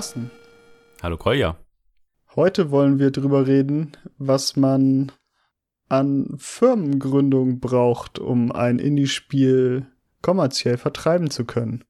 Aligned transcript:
Carsten. 0.00 0.30
Hallo 1.02 1.18
Kolja. 1.18 1.58
Heute 2.34 2.70
wollen 2.70 2.98
wir 2.98 3.10
drüber 3.10 3.46
reden, 3.46 3.98
was 4.16 4.56
man 4.56 5.12
an 5.90 6.36
Firmengründung 6.38 7.60
braucht, 7.60 8.18
um 8.18 8.50
ein 8.50 8.78
Indie-Spiel 8.78 9.86
kommerziell 10.22 10.78
vertreiben 10.78 11.28
zu 11.28 11.44
können. 11.44 11.84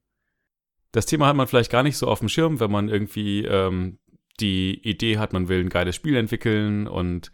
Das 0.91 1.05
Thema 1.05 1.27
hat 1.27 1.37
man 1.37 1.47
vielleicht 1.47 1.71
gar 1.71 1.83
nicht 1.83 1.95
so 1.95 2.05
auf 2.07 2.19
dem 2.19 2.27
Schirm, 2.27 2.59
wenn 2.59 2.69
man 2.69 2.89
irgendwie 2.89 3.45
ähm, 3.45 3.97
die 4.41 4.85
Idee 4.85 5.17
hat, 5.17 5.31
man 5.31 5.47
will 5.47 5.61
ein 5.61 5.69
geiles 5.69 5.95
Spiel 5.95 6.17
entwickeln 6.17 6.87
und 6.87 7.31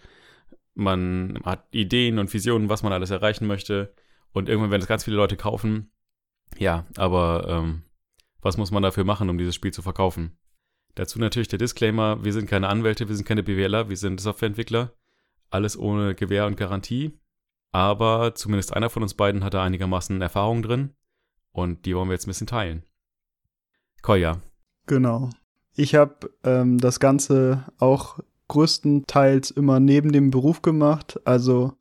man 0.75 1.39
hat 1.43 1.65
Ideen 1.71 2.19
und 2.19 2.31
Visionen, 2.31 2.69
was 2.69 2.83
man 2.83 2.93
alles 2.93 3.09
erreichen 3.09 3.47
möchte. 3.47 3.95
Und 4.31 4.47
irgendwann 4.47 4.69
werden 4.69 4.83
es 4.83 4.87
ganz 4.87 5.05
viele 5.05 5.17
Leute 5.17 5.37
kaufen. 5.37 5.89
Ja, 6.59 6.85
aber 6.97 7.47
ähm, 7.49 7.81
was 8.41 8.57
muss 8.57 8.69
man 8.69 8.83
dafür 8.83 9.05
machen, 9.05 9.31
um 9.31 9.39
dieses 9.39 9.55
Spiel 9.55 9.73
zu 9.73 9.81
verkaufen? 9.81 10.37
Dazu 10.97 11.19
natürlich 11.19 11.47
der 11.47 11.59
Disclaimer, 11.59 12.23
wir 12.23 12.33
sind 12.33 12.49
keine 12.49 12.69
Anwälte, 12.69 13.07
wir 13.07 13.15
sind 13.15 13.27
keine 13.27 13.43
BWLer, 13.43 13.87
wir 13.87 13.97
sind 13.97 14.19
Softwareentwickler. 14.19 14.93
Alles 15.51 15.77
ohne 15.77 16.15
Gewähr 16.15 16.47
und 16.47 16.57
Garantie. 16.57 17.19
Aber 17.71 18.33
zumindest 18.33 18.75
einer 18.75 18.89
von 18.89 19.03
uns 19.03 19.13
beiden 19.13 19.43
hat 19.43 19.53
da 19.53 19.63
einigermaßen 19.63 20.19
Erfahrung 20.23 20.63
drin. 20.63 20.95
Und 21.51 21.85
die 21.85 21.95
wollen 21.95 22.09
wir 22.09 22.13
jetzt 22.13 22.25
ein 22.25 22.31
bisschen 22.31 22.47
teilen. 22.47 22.81
Koya. 24.01 24.41
Genau. 24.87 25.29
Ich 25.75 25.93
habe 25.93 26.31
ähm, 26.43 26.79
das 26.79 26.99
Ganze 26.99 27.65
auch 27.77 28.17
größtenteils 28.47 29.51
immer 29.51 29.79
neben 29.79 30.11
dem 30.11 30.31
Beruf 30.31 30.63
gemacht. 30.63 31.19
Also 31.25 31.73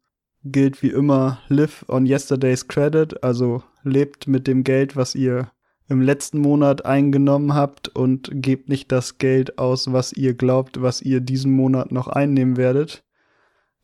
gilt 0.44 0.82
wie 0.82 0.90
immer, 0.90 1.38
live 1.48 1.86
on 1.88 2.04
yesterday's 2.04 2.68
credit. 2.68 3.24
Also 3.24 3.62
lebt 3.82 4.28
mit 4.28 4.46
dem 4.46 4.62
Geld, 4.62 4.94
was 4.94 5.14
ihr 5.14 5.50
im 5.88 6.00
letzten 6.00 6.40
Monat 6.40 6.84
eingenommen 6.84 7.54
habt 7.54 7.88
und 7.88 8.30
gebt 8.32 8.68
nicht 8.68 8.90
das 8.90 9.18
Geld 9.18 9.58
aus, 9.58 9.92
was 9.92 10.12
ihr 10.12 10.34
glaubt, 10.34 10.82
was 10.82 11.00
ihr 11.00 11.20
diesen 11.20 11.52
Monat 11.52 11.92
noch 11.92 12.08
einnehmen 12.08 12.56
werdet. 12.56 13.04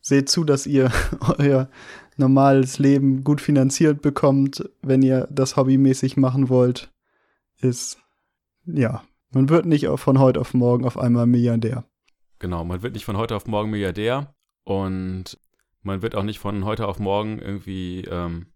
Seht 0.01 0.27
zu, 0.27 0.43
dass 0.43 0.67
ihr 0.67 0.91
euer 1.37 1.69
normales 2.17 2.77
Leben 2.77 3.23
gut 3.23 3.39
finanziert 3.39 4.01
bekommt, 4.01 4.69
wenn 4.81 5.01
ihr 5.01 5.27
das 5.31 5.55
hobbymäßig 5.55 6.17
machen 6.17 6.49
wollt. 6.49 6.91
Ist, 7.59 7.97
ja, 8.65 9.03
man 9.31 9.49
wird 9.49 9.65
nicht 9.65 9.87
von 9.95 10.19
heute 10.19 10.41
auf 10.41 10.53
morgen 10.53 10.85
auf 10.85 10.97
einmal 10.97 11.25
Milliardär. 11.25 11.85
Genau, 12.39 12.65
man 12.65 12.81
wird 12.81 12.93
nicht 12.93 13.05
von 13.05 13.15
heute 13.15 13.35
auf 13.35 13.47
morgen 13.47 13.71
Milliardär 13.71 14.35
und 14.65 15.37
man 15.81 16.01
wird 16.01 16.15
auch 16.15 16.23
nicht 16.23 16.39
von 16.39 16.65
heute 16.65 16.87
auf 16.87 16.99
morgen 16.99 17.39
irgendwie 17.39 18.01
ähm, 18.01 18.47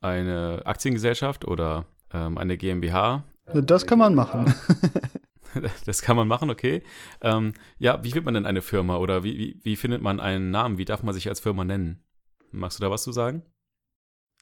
eine 0.00 0.62
Aktiengesellschaft 0.64 1.46
oder 1.46 1.84
ähm, 2.14 2.38
eine 2.38 2.56
GmbH. 2.56 3.24
Das 3.52 3.86
kann 3.86 3.98
man 3.98 4.14
machen. 4.14 4.54
das 5.86 6.00
kann 6.00 6.16
man 6.16 6.28
machen, 6.28 6.50
okay. 6.50 6.82
Ähm, 7.20 7.52
ja, 7.78 8.02
wie 8.02 8.14
wird 8.14 8.24
man 8.24 8.34
denn 8.34 8.46
eine 8.46 8.62
Firma 8.62 8.96
oder 8.96 9.24
wie, 9.24 9.36
wie, 9.36 9.60
wie 9.62 9.76
findet 9.76 10.00
man 10.00 10.20
einen 10.20 10.50
Namen? 10.50 10.78
Wie 10.78 10.84
darf 10.84 11.02
man 11.02 11.14
sich 11.14 11.28
als 11.28 11.40
Firma 11.40 11.64
nennen? 11.64 12.02
Magst 12.50 12.78
du 12.78 12.82
da 12.82 12.90
was 12.90 13.02
zu 13.02 13.12
sagen? 13.12 13.42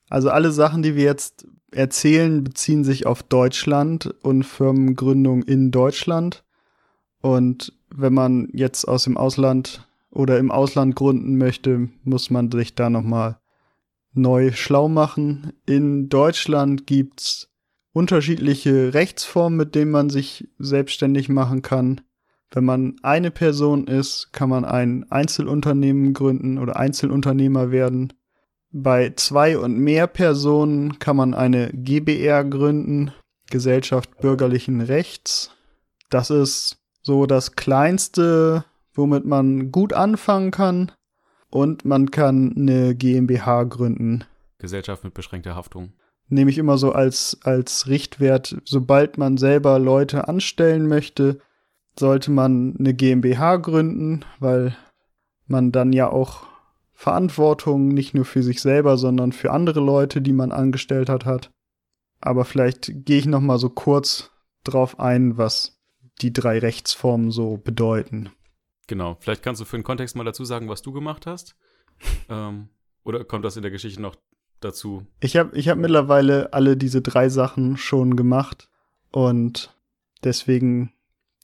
Also 0.08 0.30
alle 0.30 0.52
Sachen, 0.52 0.82
die 0.82 0.94
wir 0.94 1.04
jetzt 1.04 1.46
erzählen, 1.70 2.44
beziehen 2.44 2.84
sich 2.84 3.06
auf 3.06 3.22
Deutschland 3.22 4.14
und 4.22 4.44
Firmengründung 4.44 5.42
in 5.42 5.70
Deutschland. 5.70 6.44
Und 7.22 7.72
wenn 7.88 8.12
man 8.12 8.48
jetzt 8.52 8.86
aus 8.86 9.04
dem 9.04 9.16
Ausland 9.16 9.88
oder 10.10 10.38
im 10.38 10.50
Ausland 10.50 10.96
gründen 10.96 11.38
möchte, 11.38 11.88
muss 12.04 12.30
man 12.30 12.50
sich 12.50 12.74
da 12.74 12.90
nochmal 12.90 13.38
neu 14.12 14.52
schlau 14.52 14.88
machen. 14.88 15.52
In 15.66 16.08
Deutschland 16.08 16.86
gibt's 16.86 17.51
unterschiedliche 17.92 18.94
Rechtsformen, 18.94 19.56
mit 19.56 19.74
denen 19.74 19.90
man 19.90 20.10
sich 20.10 20.48
selbstständig 20.58 21.28
machen 21.28 21.62
kann. 21.62 22.00
Wenn 22.50 22.64
man 22.64 22.96
eine 23.02 23.30
Person 23.30 23.86
ist, 23.86 24.32
kann 24.32 24.50
man 24.50 24.64
ein 24.64 25.10
Einzelunternehmen 25.10 26.12
gründen 26.12 26.58
oder 26.58 26.76
Einzelunternehmer 26.76 27.70
werden. 27.70 28.12
Bei 28.70 29.12
zwei 29.16 29.58
und 29.58 29.78
mehr 29.78 30.06
Personen 30.06 30.98
kann 30.98 31.16
man 31.16 31.34
eine 31.34 31.70
GBR 31.72 32.44
gründen, 32.44 33.12
Gesellschaft 33.50 34.18
bürgerlichen 34.20 34.80
Rechts. 34.80 35.50
Das 36.10 36.30
ist 36.30 36.78
so 37.02 37.26
das 37.26 37.56
kleinste, 37.56 38.64
womit 38.94 39.24
man 39.24 39.70
gut 39.72 39.92
anfangen 39.92 40.50
kann. 40.50 40.92
Und 41.50 41.84
man 41.84 42.10
kann 42.10 42.54
eine 42.56 42.94
GmbH 42.94 43.64
gründen. 43.64 44.24
Gesellschaft 44.58 45.04
mit 45.04 45.12
beschränkter 45.12 45.54
Haftung 45.54 45.92
nehme 46.32 46.50
ich 46.50 46.58
immer 46.58 46.78
so 46.78 46.92
als, 46.92 47.38
als 47.42 47.88
Richtwert, 47.88 48.56
sobald 48.64 49.18
man 49.18 49.36
selber 49.36 49.78
Leute 49.78 50.28
anstellen 50.28 50.88
möchte, 50.88 51.38
sollte 51.98 52.30
man 52.30 52.74
eine 52.78 52.94
GmbH 52.94 53.56
gründen, 53.56 54.24
weil 54.40 54.76
man 55.46 55.72
dann 55.72 55.92
ja 55.92 56.08
auch 56.08 56.46
Verantwortung 56.92 57.88
nicht 57.88 58.14
nur 58.14 58.24
für 58.24 58.42
sich 58.42 58.62
selber, 58.62 58.96
sondern 58.96 59.32
für 59.32 59.50
andere 59.50 59.80
Leute, 59.80 60.22
die 60.22 60.32
man 60.32 60.52
angestellt 60.52 61.08
hat, 61.08 61.26
hat. 61.26 61.50
Aber 62.20 62.44
vielleicht 62.44 63.04
gehe 63.04 63.18
ich 63.18 63.26
noch 63.26 63.40
mal 63.40 63.58
so 63.58 63.68
kurz 63.68 64.30
drauf 64.64 65.00
ein, 65.00 65.36
was 65.36 65.80
die 66.22 66.32
drei 66.32 66.58
Rechtsformen 66.60 67.30
so 67.30 67.58
bedeuten. 67.58 68.30
Genau, 68.86 69.16
vielleicht 69.20 69.42
kannst 69.42 69.60
du 69.60 69.64
für 69.64 69.76
den 69.76 69.84
Kontext 69.84 70.16
mal 70.16 70.24
dazu 70.24 70.44
sagen, 70.44 70.68
was 70.68 70.82
du 70.82 70.92
gemacht 70.92 71.26
hast. 71.26 71.56
ähm, 72.28 72.68
oder 73.04 73.24
kommt 73.24 73.44
das 73.44 73.56
in 73.56 73.62
der 73.62 73.70
Geschichte 73.70 74.00
noch 74.00 74.16
dazu? 74.64 75.06
Ich 75.20 75.36
habe 75.36 75.56
ich 75.56 75.68
hab 75.68 75.78
mittlerweile 75.78 76.52
alle 76.52 76.76
diese 76.76 77.02
drei 77.02 77.28
Sachen 77.28 77.76
schon 77.76 78.16
gemacht 78.16 78.68
und 79.10 79.76
deswegen 80.24 80.92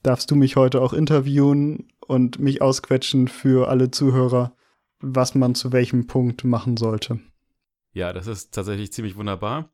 darfst 0.02 0.30
du 0.30 0.36
mich 0.36 0.56
heute 0.56 0.80
auch 0.80 0.92
interviewen 0.92 1.92
und 2.06 2.38
mich 2.38 2.62
ausquetschen 2.62 3.28
für 3.28 3.68
alle 3.68 3.90
Zuhörer, 3.90 4.54
was 5.00 5.34
man 5.34 5.54
zu 5.54 5.72
welchem 5.72 6.06
Punkt 6.06 6.44
machen 6.44 6.76
sollte. 6.76 7.20
Ja, 7.92 8.12
das 8.12 8.26
ist 8.26 8.54
tatsächlich 8.54 8.92
ziemlich 8.92 9.16
wunderbar. 9.16 9.70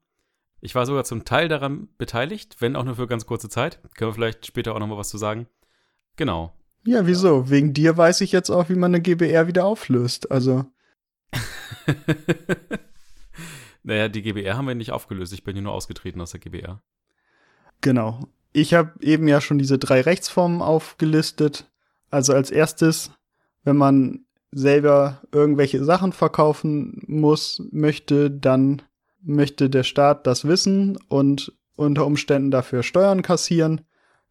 Ich 0.60 0.74
war 0.74 0.86
sogar 0.86 1.04
zum 1.04 1.24
Teil 1.24 1.48
daran 1.48 1.88
beteiligt, 1.98 2.56
wenn 2.60 2.74
auch 2.74 2.84
nur 2.84 2.96
für 2.96 3.06
ganz 3.06 3.26
kurze 3.26 3.48
Zeit. 3.48 3.80
Können 3.94 4.10
wir 4.10 4.14
vielleicht 4.14 4.46
später 4.46 4.74
auch 4.74 4.78
noch 4.78 4.86
mal 4.86 4.96
was 4.96 5.10
zu 5.10 5.18
sagen. 5.18 5.46
Genau. 6.16 6.54
Ja, 6.86 7.06
wieso? 7.06 7.50
Wegen 7.50 7.74
dir 7.74 7.96
weiß 7.96 8.20
ich 8.22 8.32
jetzt 8.32 8.50
auch, 8.50 8.68
wie 8.68 8.74
man 8.74 8.94
eine 8.94 9.02
GBR 9.02 9.46
wieder 9.46 9.64
auflöst. 9.64 10.30
Also. 10.30 10.64
Naja, 13.84 14.08
die 14.08 14.22
GBR 14.22 14.56
haben 14.56 14.66
wir 14.66 14.74
nicht 14.74 14.92
aufgelöst. 14.92 15.32
Ich 15.32 15.44
bin 15.44 15.54
hier 15.54 15.62
nur 15.62 15.74
ausgetreten 15.74 16.20
aus 16.20 16.30
der 16.30 16.40
GBR. 16.40 16.82
Genau. 17.80 18.20
Ich 18.52 18.72
habe 18.72 18.92
eben 19.00 19.28
ja 19.28 19.40
schon 19.40 19.58
diese 19.58 19.78
drei 19.78 20.00
Rechtsformen 20.00 20.62
aufgelistet. 20.62 21.70
Also 22.10 22.32
als 22.32 22.50
erstes, 22.50 23.10
wenn 23.62 23.76
man 23.76 24.24
selber 24.52 25.20
irgendwelche 25.32 25.84
Sachen 25.84 26.12
verkaufen 26.12 27.02
muss, 27.06 27.62
möchte, 27.72 28.30
dann 28.30 28.82
möchte 29.20 29.68
der 29.68 29.82
Staat 29.82 30.26
das 30.26 30.46
wissen 30.46 30.96
und 31.08 31.52
unter 31.76 32.06
Umständen 32.06 32.50
dafür 32.50 32.82
Steuern 32.82 33.22
kassieren. 33.22 33.82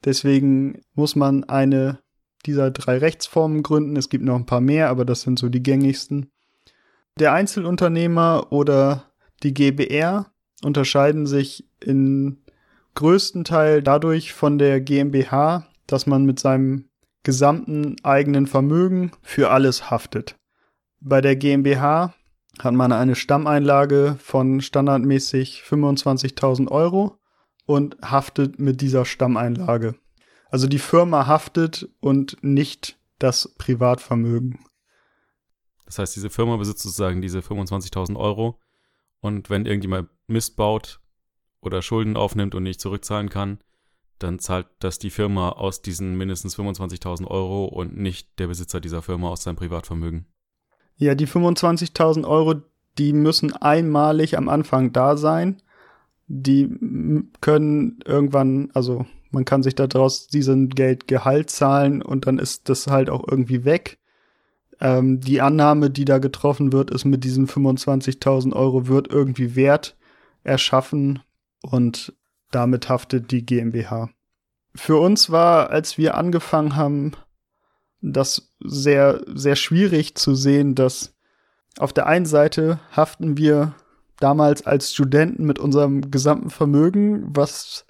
Deswegen 0.04 0.82
muss 0.96 1.16
man 1.16 1.44
eine 1.44 2.00
dieser 2.46 2.72
drei 2.72 2.98
Rechtsformen 2.98 3.62
gründen. 3.64 3.98
Es 3.98 4.10
gibt 4.10 4.24
noch 4.24 4.36
ein 4.36 4.46
paar 4.46 4.62
mehr, 4.62 4.90
aber 4.90 5.06
das 5.06 5.22
sind 5.22 5.38
so 5.38 5.50
die 5.50 5.64
gängigsten. 5.64 6.32
Der 7.20 7.34
Einzelunternehmer 7.34 8.48
oder 8.52 9.13
die 9.44 9.54
GBR 9.54 10.32
unterscheiden 10.64 11.28
sich 11.28 11.68
in 11.80 12.44
größten 12.96 13.44
Teil 13.44 13.82
dadurch 13.82 14.34
von 14.34 14.58
der 14.58 14.82
GmbH, 14.82 15.68
dass 15.88 16.08
man 16.08 16.26
mit 16.26 16.40
seinem 16.40 16.90
gesamten 17.24 17.96
eigenen 18.04 18.48
Vermögen 18.48 19.12
für 19.22 19.50
alles 19.50 19.90
haftet. 19.90 20.36
Bei 21.00 21.22
der 21.22 21.36
GmbH 21.36 22.14
hat 22.60 22.74
man 22.74 22.92
eine 22.92 23.16
Stammeinlage 23.16 24.18
von 24.20 24.62
standardmäßig 24.62 25.64
25.000 25.68 26.70
Euro 26.70 27.18
und 27.66 27.98
haftet 28.02 28.60
mit 28.60 28.82
dieser 28.82 29.06
Stammeinlage. 29.06 29.96
Also 30.50 30.68
die 30.68 30.80
Firma 30.80 31.28
haftet 31.28 31.90
und 32.00 32.38
nicht 32.42 33.00
das 33.20 33.56
Privatvermögen. 33.58 34.60
Das 35.86 35.98
heißt, 35.98 36.16
diese 36.16 36.30
Firma 36.30 36.58
besitzt 36.58 36.84
sozusagen 36.84 37.22
diese 37.22 37.40
25.000 37.40 38.16
Euro 38.18 38.60
und 39.24 39.50
wenn 39.50 39.66
irgendjemand 39.66 40.10
Mist 40.28 40.58
baut 40.58 41.00
oder 41.62 41.82
Schulden 41.82 42.18
aufnimmt 42.18 42.56
und 42.56 42.64
nicht 42.64 42.82
zurückzahlen 42.82 43.30
kann, 43.30 43.60
dann 44.20 44.38
zahlt 44.38 44.68
das 44.80 45.00
die 45.00 45.10
Firma 45.10 45.50
aus 45.50 45.82
diesen 45.82 46.18
mindestens 46.18 46.58
25.000 46.58 47.28
Euro 47.28 47.66
und 47.66 47.98
nicht 47.98 48.38
der 48.38 48.48
Besitzer 48.48 48.82
dieser 48.82 49.02
Firma 49.02 49.30
aus 49.30 49.44
seinem 49.44 49.56
Privatvermögen. 49.56 50.26
Ja, 50.98 51.16
die 51.16 51.28
25.000 51.28 52.28
Euro, 52.28 52.56
die 52.98 53.14
müssen 53.14 53.54
einmalig 53.54 54.38
am 54.38 54.50
Anfang 54.50 54.92
da 54.92 55.16
sein. 55.16 55.62
Die 56.28 56.70
können 57.40 58.00
irgendwann, 58.06 58.72
also 58.74 59.06
man 59.32 59.46
kann 59.46 59.64
sich 59.64 59.76
daraus 59.76 60.28
diesen 60.28 60.70
Geld 60.70 61.08
Gehalt 61.08 61.50
zahlen 61.50 62.02
und 62.02 62.28
dann 62.28 62.40
ist 62.40 62.68
das 62.68 62.88
halt 62.88 63.10
auch 63.10 63.26
irgendwie 63.26 63.64
weg. 63.64 64.00
Ähm, 64.84 65.22
die 65.22 65.42
Annahme, 65.42 65.90
die 65.90 66.04
da 66.04 66.18
getroffen 66.18 66.74
wird, 66.74 66.92
ist 66.92 67.06
mit 67.06 67.24
diesen 67.24 67.48
25.000 67.48 68.54
Euro 68.54 68.88
wird 68.88 69.08
irgendwie 69.08 69.56
Wert 69.56 69.96
erschaffen 70.44 71.24
und 71.62 72.14
damit 72.52 72.90
haftet 72.90 73.32
die 73.32 73.46
GmbH. 73.46 74.10
Für 74.76 74.98
uns 74.98 75.30
war, 75.30 75.70
als 75.70 75.98
wir 75.98 76.16
angefangen 76.16 76.76
haben, 76.76 77.14
das 78.02 78.52
sehr, 78.60 79.22
sehr 79.34 79.56
schwierig 79.56 80.16
zu 80.16 80.36
sehen, 80.36 80.76
dass 80.76 81.16
auf 81.78 81.94
der 81.94 82.06
einen 82.06 82.26
Seite 82.26 82.80
haften 82.92 83.38
wir 83.38 83.76
damals 84.20 84.66
als 84.66 84.94
Studenten 84.94 85.46
mit 85.46 85.60
unserem 85.60 86.12
gesamten 86.12 86.50
Vermögen, 86.50 87.24
was 87.34 87.86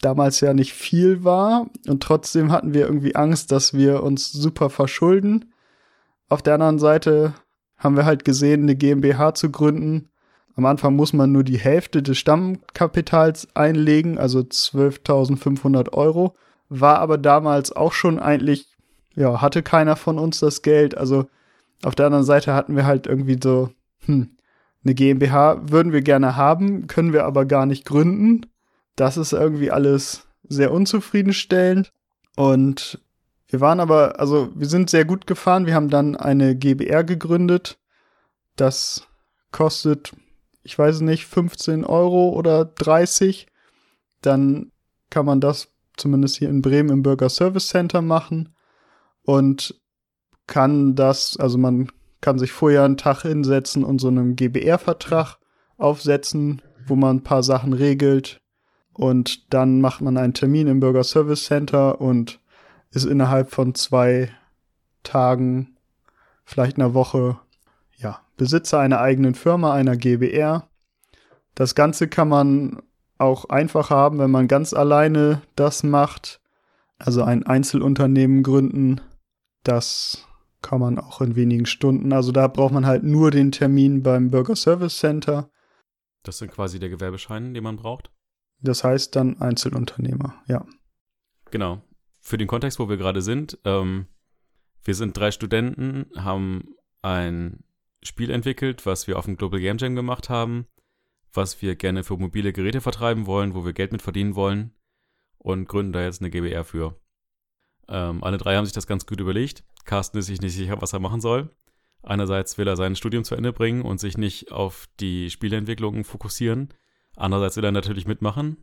damals 0.00 0.40
ja 0.40 0.54
nicht 0.54 0.72
viel 0.72 1.22
war. 1.22 1.70
Und 1.86 2.02
trotzdem 2.02 2.50
hatten 2.50 2.74
wir 2.74 2.86
irgendwie 2.86 3.14
Angst, 3.14 3.52
dass 3.52 3.74
wir 3.74 4.02
uns 4.02 4.32
super 4.32 4.68
verschulden. 4.68 5.51
Auf 6.32 6.40
der 6.40 6.54
anderen 6.54 6.78
Seite 6.78 7.34
haben 7.76 7.94
wir 7.94 8.06
halt 8.06 8.24
gesehen, 8.24 8.62
eine 8.62 8.74
GmbH 8.74 9.34
zu 9.34 9.50
gründen. 9.50 10.08
Am 10.56 10.64
Anfang 10.64 10.96
muss 10.96 11.12
man 11.12 11.30
nur 11.30 11.44
die 11.44 11.58
Hälfte 11.58 12.02
des 12.02 12.16
Stammkapitals 12.16 13.54
einlegen, 13.54 14.16
also 14.16 14.38
12.500 14.38 15.92
Euro. 15.92 16.34
War 16.70 17.00
aber 17.00 17.18
damals 17.18 17.76
auch 17.76 17.92
schon 17.92 18.18
eigentlich, 18.18 18.66
ja, 19.14 19.42
hatte 19.42 19.62
keiner 19.62 19.94
von 19.94 20.18
uns 20.18 20.40
das 20.40 20.62
Geld. 20.62 20.96
Also 20.96 21.26
auf 21.84 21.94
der 21.94 22.06
anderen 22.06 22.24
Seite 22.24 22.54
hatten 22.54 22.76
wir 22.76 22.86
halt 22.86 23.06
irgendwie 23.06 23.38
so, 23.38 23.68
hm, 24.06 24.34
eine 24.84 24.94
GmbH 24.94 25.60
würden 25.68 25.92
wir 25.92 26.00
gerne 26.00 26.34
haben, 26.34 26.86
können 26.86 27.12
wir 27.12 27.26
aber 27.26 27.44
gar 27.44 27.66
nicht 27.66 27.84
gründen. 27.84 28.46
Das 28.96 29.18
ist 29.18 29.34
irgendwie 29.34 29.70
alles 29.70 30.26
sehr 30.48 30.72
unzufriedenstellend. 30.72 31.92
Und 32.36 33.02
wir 33.52 33.60
waren 33.60 33.80
aber, 33.80 34.18
also 34.18 34.50
wir 34.54 34.66
sind 34.66 34.88
sehr 34.88 35.04
gut 35.04 35.26
gefahren. 35.26 35.66
Wir 35.66 35.74
haben 35.74 35.90
dann 35.90 36.16
eine 36.16 36.56
GBR 36.56 37.04
gegründet. 37.04 37.78
Das 38.56 39.06
kostet, 39.50 40.14
ich 40.62 40.78
weiß 40.78 41.02
nicht, 41.02 41.26
15 41.26 41.84
Euro 41.84 42.30
oder 42.30 42.64
30. 42.64 43.46
Dann 44.22 44.72
kann 45.10 45.26
man 45.26 45.42
das 45.42 45.68
zumindest 45.98 46.36
hier 46.36 46.48
in 46.48 46.62
Bremen 46.62 46.88
im 46.88 47.02
Bürger 47.02 47.28
Service 47.28 47.68
Center 47.68 48.00
machen 48.00 48.54
und 49.22 49.78
kann 50.46 50.94
das, 50.94 51.36
also 51.38 51.58
man 51.58 51.92
kann 52.22 52.38
sich 52.38 52.52
vorher 52.52 52.84
einen 52.84 52.96
Tag 52.96 53.22
hinsetzen 53.22 53.84
und 53.84 54.00
so 54.00 54.08
einen 54.08 54.34
GBR-Vertrag 54.34 55.36
aufsetzen, 55.76 56.62
wo 56.86 56.96
man 56.96 57.18
ein 57.18 57.22
paar 57.22 57.42
Sachen 57.42 57.74
regelt, 57.74 58.40
und 58.94 59.52
dann 59.52 59.80
macht 59.80 60.00
man 60.00 60.16
einen 60.16 60.34
Termin 60.34 60.66
im 60.66 60.80
Bürger 60.80 61.04
Service 61.04 61.44
Center 61.44 62.00
und 62.00 62.40
ist 62.92 63.04
innerhalb 63.04 63.50
von 63.50 63.74
zwei 63.74 64.30
Tagen, 65.02 65.76
vielleicht 66.44 66.76
einer 66.76 66.94
Woche, 66.94 67.38
ja, 67.96 68.20
Besitzer 68.36 68.78
einer 68.78 69.00
eigenen 69.00 69.34
Firma, 69.34 69.72
einer 69.72 69.96
GBR. 69.96 70.68
Das 71.54 71.74
Ganze 71.74 72.08
kann 72.08 72.28
man 72.28 72.82
auch 73.18 73.46
einfach 73.46 73.90
haben, 73.90 74.18
wenn 74.18 74.30
man 74.30 74.48
ganz 74.48 74.72
alleine 74.72 75.42
das 75.56 75.82
macht. 75.82 76.40
Also 76.98 77.22
ein 77.22 77.44
Einzelunternehmen 77.44 78.42
gründen. 78.42 79.00
Das 79.64 80.26
kann 80.60 80.80
man 80.80 80.98
auch 80.98 81.20
in 81.20 81.36
wenigen 81.36 81.66
Stunden. 81.66 82.12
Also 82.12 82.32
da 82.32 82.46
braucht 82.46 82.72
man 82.72 82.86
halt 82.86 83.02
nur 83.02 83.30
den 83.30 83.52
Termin 83.52 84.02
beim 84.02 84.30
Bürger 84.30 84.56
Service 84.56 84.98
Center. 84.98 85.50
Das 86.22 86.38
sind 86.38 86.52
quasi 86.52 86.78
der 86.78 86.88
Gewerbeschein, 86.88 87.54
den 87.54 87.64
man 87.64 87.76
braucht? 87.76 88.10
Das 88.60 88.84
heißt 88.84 89.16
dann 89.16 89.40
Einzelunternehmer, 89.40 90.34
ja. 90.46 90.64
Genau. 91.50 91.82
Für 92.22 92.38
den 92.38 92.46
Kontext, 92.46 92.78
wo 92.78 92.88
wir 92.88 92.96
gerade 92.96 93.20
sind, 93.20 93.58
ähm, 93.64 94.06
wir 94.84 94.94
sind 94.94 95.16
drei 95.16 95.32
Studenten, 95.32 96.06
haben 96.16 96.74
ein 97.02 97.64
Spiel 98.02 98.30
entwickelt, 98.30 98.86
was 98.86 99.06
wir 99.08 99.18
auf 99.18 99.24
dem 99.24 99.36
Global 99.36 99.60
Game 99.60 99.76
Jam 99.78 99.96
gemacht 99.96 100.28
haben, 100.28 100.66
was 101.32 101.60
wir 101.62 101.74
gerne 101.74 102.04
für 102.04 102.16
mobile 102.16 102.52
Geräte 102.52 102.80
vertreiben 102.80 103.26
wollen, 103.26 103.54
wo 103.54 103.64
wir 103.64 103.72
Geld 103.72 103.92
mit 103.92 104.02
verdienen 104.02 104.36
wollen 104.36 104.72
und 105.38 105.68
gründen 105.68 105.92
da 105.92 106.02
jetzt 106.02 106.20
eine 106.20 106.30
GBR 106.30 106.64
für. 106.64 107.00
Ähm, 107.88 108.22
alle 108.22 108.38
drei 108.38 108.56
haben 108.56 108.66
sich 108.66 108.74
das 108.74 108.86
ganz 108.86 109.04
gut 109.04 109.20
überlegt. 109.20 109.64
Carsten 109.84 110.18
ist 110.18 110.26
sich 110.26 110.40
nicht 110.40 110.54
sicher, 110.54 110.80
was 110.80 110.92
er 110.92 111.00
machen 111.00 111.20
soll. 111.20 111.50
Einerseits 112.04 112.56
will 112.56 112.68
er 112.68 112.76
sein 112.76 112.96
Studium 112.96 113.24
zu 113.24 113.34
Ende 113.34 113.52
bringen 113.52 113.82
und 113.82 113.98
sich 113.98 114.16
nicht 114.16 114.52
auf 114.52 114.88
die 115.00 115.28
Spieleentwicklung 115.30 116.04
fokussieren. 116.04 116.72
Andererseits 117.16 117.56
will 117.56 117.64
er 117.64 117.72
natürlich 117.72 118.06
mitmachen. 118.06 118.56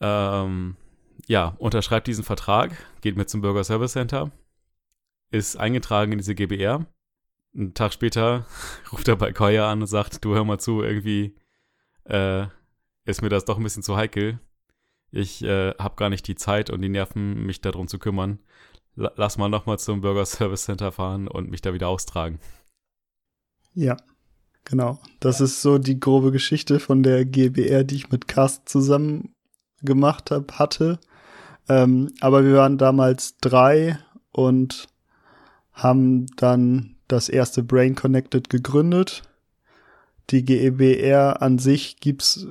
Ähm, 0.00 0.76
ja, 1.26 1.54
unterschreibt 1.58 2.06
diesen 2.06 2.24
Vertrag, 2.24 2.76
geht 3.00 3.16
mit 3.16 3.30
zum 3.30 3.40
Bürger 3.40 3.64
Service 3.64 3.92
Center, 3.92 4.30
ist 5.30 5.56
eingetragen 5.56 6.12
in 6.12 6.18
diese 6.18 6.34
GBR. 6.34 6.86
Einen 7.54 7.74
Tag 7.74 7.92
später 7.92 8.46
ruft 8.92 9.08
er 9.08 9.16
bei 9.16 9.32
Koya 9.32 9.70
an 9.70 9.80
und 9.80 9.86
sagt, 9.86 10.24
du 10.24 10.34
hör 10.34 10.44
mal 10.44 10.58
zu, 10.58 10.82
irgendwie 10.82 11.34
äh, 12.04 12.46
ist 13.04 13.22
mir 13.22 13.28
das 13.28 13.44
doch 13.44 13.56
ein 13.56 13.62
bisschen 13.62 13.82
zu 13.82 13.96
heikel. 13.96 14.40
Ich 15.10 15.42
äh, 15.44 15.74
habe 15.78 15.96
gar 15.96 16.10
nicht 16.10 16.26
die 16.26 16.34
Zeit 16.34 16.70
und 16.70 16.82
die 16.82 16.88
Nerven, 16.88 17.46
mich 17.46 17.60
darum 17.60 17.88
zu 17.88 17.98
kümmern. 17.98 18.40
L 18.96 19.10
lass 19.16 19.38
mal 19.38 19.48
nochmal 19.48 19.78
zum 19.78 20.00
Bürger 20.00 20.24
Service 20.26 20.64
Center 20.64 20.92
fahren 20.92 21.28
und 21.28 21.50
mich 21.50 21.60
da 21.60 21.74
wieder 21.74 21.88
austragen. 21.88 22.40
Ja, 23.74 23.96
Genau. 24.64 24.98
Das 25.20 25.40
ist 25.40 25.60
so 25.60 25.78
die 25.78 26.00
grobe 26.00 26.32
Geschichte 26.32 26.80
von 26.80 27.02
der 27.02 27.24
GBR, 27.24 27.84
die 27.84 27.96
ich 27.96 28.10
mit 28.10 28.28
Cast 28.28 28.68
zusammen 28.68 29.33
gemacht 29.84 30.30
hab, 30.30 30.58
hatte. 30.58 30.98
Ähm, 31.68 32.10
aber 32.20 32.44
wir 32.44 32.54
waren 32.56 32.78
damals 32.78 33.36
drei 33.38 33.98
und 34.32 34.86
haben 35.72 36.26
dann 36.36 36.96
das 37.08 37.28
erste 37.28 37.62
Brain 37.62 37.94
Connected 37.94 38.50
gegründet. 38.50 39.22
Die 40.30 40.44
GBR 40.44 41.42
an 41.42 41.58
sich 41.58 42.00
gibt's 42.00 42.46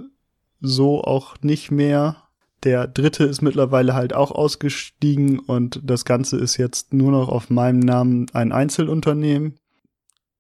so 0.62 1.04
auch 1.04 1.36
nicht 1.42 1.72
mehr. 1.72 2.18
Der 2.64 2.88
dritte 2.88 3.26
ist 3.26 3.42
mittlerweile 3.42 3.94
halt 3.94 4.14
auch 4.14 4.32
ausgestiegen 4.32 5.40
und 5.40 5.82
das 5.84 6.06
Ganze 6.06 6.38
ist 6.38 6.58
jetzt 6.58 6.94
nur 6.94 7.12
noch 7.12 7.28
auf 7.28 7.50
meinem 7.50 7.80
Namen 7.80 8.28
ein 8.34 8.52
Einzelunternehmen. 8.52 9.56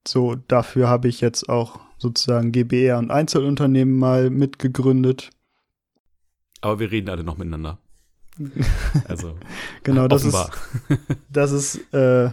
So, 0.08 0.36
dafür 0.36 0.88
habe 0.88 1.08
ich 1.08 1.22
jetzt 1.22 1.50
auch 1.50 1.80
sozusagen 1.98 2.52
GBR 2.52 2.98
und 3.00 3.12
Einzelunternehmen 3.12 3.98
mal 3.98 4.30
mitgegründet. 4.30 5.32
Aber 6.64 6.80
wir 6.80 6.92
reden 6.92 7.10
alle 7.10 7.24
noch 7.24 7.38
miteinander. 7.38 7.78
Also 9.08 9.38
genau, 9.84 10.08
das 10.08 10.26
offenbar. 10.26 10.50
ist 10.90 10.98
das 11.32 11.52
ist 11.52 11.94
äh, 11.94 12.32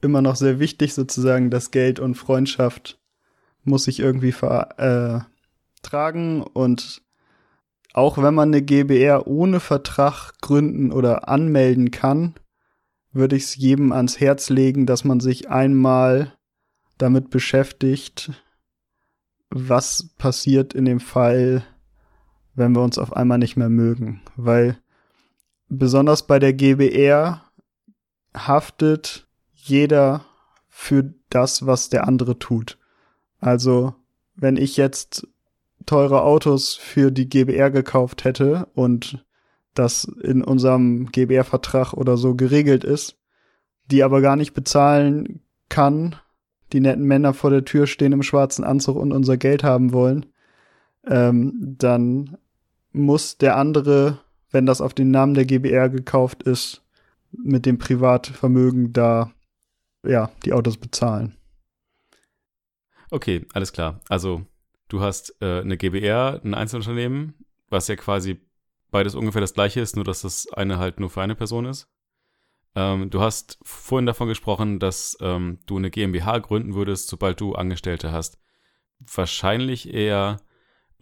immer 0.00 0.22
noch 0.22 0.36
sehr 0.36 0.58
wichtig 0.60 0.94
sozusagen, 0.94 1.50
dass 1.50 1.70
Geld 1.70 2.00
und 2.00 2.14
Freundschaft 2.14 2.98
muss 3.64 3.84
sich 3.84 4.00
irgendwie 4.00 4.32
vertragen 4.32 5.26
äh, 6.42 6.48
und 6.54 7.02
auch 7.92 8.16
wenn 8.18 8.34
man 8.34 8.48
eine 8.50 8.62
GBR 8.62 9.26
ohne 9.26 9.60
Vertrag 9.60 10.32
gründen 10.40 10.92
oder 10.92 11.28
anmelden 11.28 11.90
kann, 11.90 12.34
würde 13.12 13.36
ich 13.36 13.44
es 13.44 13.56
jedem 13.56 13.92
ans 13.92 14.20
Herz 14.20 14.48
legen, 14.50 14.86
dass 14.86 15.04
man 15.04 15.20
sich 15.20 15.50
einmal 15.50 16.32
damit 16.96 17.30
beschäftigt, 17.30 18.30
was 19.50 20.10
passiert 20.18 20.74
in 20.74 20.84
dem 20.84 21.00
Fall, 21.00 21.64
wenn 22.58 22.74
wir 22.74 22.82
uns 22.82 22.98
auf 22.98 23.16
einmal 23.16 23.38
nicht 23.38 23.56
mehr 23.56 23.68
mögen. 23.68 24.20
Weil 24.36 24.78
besonders 25.68 26.26
bei 26.26 26.38
der 26.38 26.52
GBR 26.52 27.42
haftet 28.36 29.26
jeder 29.54 30.24
für 30.68 31.14
das, 31.30 31.66
was 31.66 31.88
der 31.88 32.06
andere 32.06 32.38
tut. 32.38 32.78
Also, 33.40 33.94
wenn 34.34 34.56
ich 34.56 34.76
jetzt 34.76 35.26
teure 35.86 36.22
Autos 36.22 36.74
für 36.74 37.10
die 37.10 37.28
GBR 37.28 37.70
gekauft 37.70 38.24
hätte 38.24 38.68
und 38.74 39.24
das 39.74 40.04
in 40.04 40.42
unserem 40.42 41.06
GBR-Vertrag 41.12 41.92
oder 41.92 42.16
so 42.16 42.34
geregelt 42.34 42.84
ist, 42.84 43.16
die 43.90 44.02
aber 44.02 44.20
gar 44.20 44.36
nicht 44.36 44.52
bezahlen 44.52 45.40
kann, 45.68 46.16
die 46.72 46.80
netten 46.80 47.04
Männer 47.04 47.34
vor 47.34 47.50
der 47.50 47.64
Tür 47.64 47.86
stehen 47.86 48.12
im 48.12 48.22
schwarzen 48.22 48.64
Anzug 48.64 48.96
und 48.96 49.12
unser 49.12 49.36
Geld 49.36 49.62
haben 49.62 49.92
wollen, 49.92 50.26
ähm, 51.06 51.76
dann 51.78 52.36
muss 52.98 53.38
der 53.38 53.56
andere, 53.56 54.18
wenn 54.50 54.66
das 54.66 54.80
auf 54.80 54.94
den 54.94 55.10
Namen 55.10 55.34
der 55.34 55.44
GBR 55.44 55.88
gekauft 55.88 56.42
ist, 56.42 56.82
mit 57.32 57.66
dem 57.66 57.78
Privatvermögen 57.78 58.92
da 58.92 59.32
ja 60.04 60.30
die 60.44 60.52
Autos 60.52 60.76
bezahlen. 60.76 61.36
Okay, 63.10 63.46
alles 63.52 63.72
klar. 63.72 64.00
Also 64.08 64.42
du 64.88 65.00
hast 65.00 65.36
äh, 65.40 65.60
eine 65.60 65.76
GBR, 65.76 66.40
ein 66.44 66.54
Einzelunternehmen, 66.54 67.34
was 67.68 67.88
ja 67.88 67.96
quasi 67.96 68.40
beides 68.90 69.14
ungefähr 69.14 69.40
das 69.40 69.54
gleiche 69.54 69.80
ist, 69.80 69.96
nur 69.96 70.04
dass 70.04 70.22
das 70.22 70.50
eine 70.52 70.78
halt 70.78 71.00
nur 71.00 71.10
für 71.10 71.22
eine 71.22 71.34
Person 71.34 71.66
ist. 71.66 71.88
Ähm, 72.74 73.10
du 73.10 73.20
hast 73.20 73.58
vorhin 73.62 74.06
davon 74.06 74.28
gesprochen, 74.28 74.78
dass 74.78 75.16
ähm, 75.20 75.58
du 75.66 75.76
eine 75.76 75.90
GmbH 75.90 76.38
gründen 76.38 76.74
würdest, 76.74 77.08
sobald 77.08 77.40
du 77.40 77.54
Angestellte 77.54 78.12
hast. 78.12 78.38
Wahrscheinlich 79.00 79.92
eher 79.92 80.38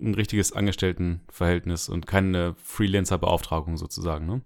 ein 0.01 0.15
richtiges 0.15 0.53
Angestelltenverhältnis 0.53 1.89
und 1.89 2.07
keine 2.07 2.55
Freelancer-Beauftragung 2.63 3.77
sozusagen, 3.77 4.27
ne? 4.27 4.43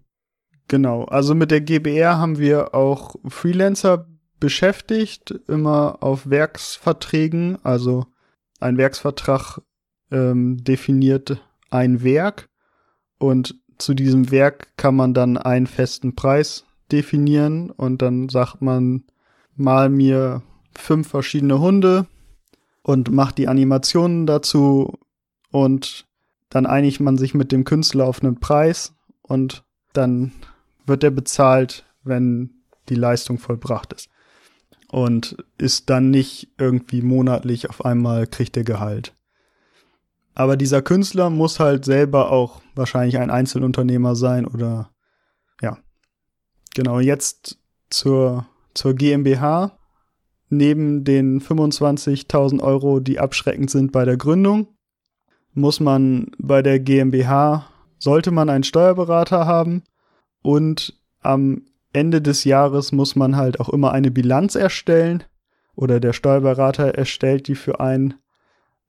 Genau, 0.68 1.04
also 1.04 1.34
mit 1.34 1.50
der 1.50 1.60
GBR 1.60 2.18
haben 2.18 2.38
wir 2.38 2.74
auch 2.74 3.16
Freelancer 3.26 4.06
beschäftigt, 4.38 5.34
immer 5.48 5.98
auf 6.00 6.30
Werksverträgen, 6.30 7.58
also 7.64 8.06
ein 8.60 8.76
Werksvertrag 8.76 9.60
ähm, 10.12 10.62
definiert 10.62 11.42
ein 11.70 12.04
Werk 12.04 12.48
und 13.18 13.56
zu 13.78 13.94
diesem 13.94 14.30
Werk 14.30 14.76
kann 14.76 14.94
man 14.94 15.14
dann 15.14 15.38
einen 15.38 15.66
festen 15.66 16.14
Preis 16.14 16.64
definieren 16.92 17.70
und 17.70 18.02
dann 18.02 18.28
sagt 18.28 18.62
man, 18.62 19.04
mal 19.56 19.88
mir 19.88 20.42
fünf 20.76 21.08
verschiedene 21.08 21.60
Hunde 21.60 22.06
und 22.82 23.10
macht 23.10 23.38
die 23.38 23.48
Animationen 23.48 24.26
dazu 24.26 24.98
und 25.50 26.06
dann 26.48 26.66
einigt 26.66 27.00
man 27.00 27.16
sich 27.16 27.34
mit 27.34 27.52
dem 27.52 27.64
Künstler 27.64 28.06
auf 28.06 28.22
einen 28.22 28.40
Preis 28.40 28.94
und 29.22 29.64
dann 29.92 30.32
wird 30.86 31.04
er 31.04 31.10
bezahlt, 31.10 31.84
wenn 32.02 32.50
die 32.88 32.94
Leistung 32.94 33.38
vollbracht 33.38 33.92
ist. 33.92 34.08
Und 34.88 35.36
ist 35.56 35.88
dann 35.88 36.10
nicht 36.10 36.48
irgendwie 36.58 37.02
monatlich 37.02 37.70
auf 37.70 37.84
einmal 37.84 38.26
kriegt 38.26 38.56
er 38.56 38.64
Gehalt. 38.64 39.14
Aber 40.34 40.56
dieser 40.56 40.82
Künstler 40.82 41.30
muss 41.30 41.60
halt 41.60 41.84
selber 41.84 42.32
auch 42.32 42.60
wahrscheinlich 42.74 43.18
ein 43.18 43.30
Einzelunternehmer 43.30 44.16
sein 44.16 44.46
oder 44.46 44.90
ja. 45.60 45.78
Genau, 46.74 46.98
jetzt 46.98 47.58
zur, 47.90 48.46
zur 48.74 48.94
GmbH. 48.94 49.76
Neben 50.48 51.04
den 51.04 51.40
25.000 51.40 52.60
Euro, 52.60 52.98
die 52.98 53.20
abschreckend 53.20 53.70
sind 53.70 53.92
bei 53.92 54.04
der 54.04 54.16
Gründung, 54.16 54.66
muss 55.52 55.80
man 55.80 56.30
bei 56.38 56.62
der 56.62 56.80
GmbH, 56.80 57.66
sollte 57.98 58.30
man 58.30 58.48
einen 58.48 58.64
Steuerberater 58.64 59.46
haben 59.46 59.82
und 60.42 60.98
am 61.20 61.62
Ende 61.92 62.22
des 62.22 62.44
Jahres 62.44 62.92
muss 62.92 63.16
man 63.16 63.36
halt 63.36 63.60
auch 63.60 63.68
immer 63.68 63.92
eine 63.92 64.10
Bilanz 64.10 64.54
erstellen 64.54 65.24
oder 65.74 66.00
der 66.00 66.12
Steuerberater 66.12 66.94
erstellt 66.94 67.48
die 67.48 67.56
für 67.56 67.80
einen 67.80 68.14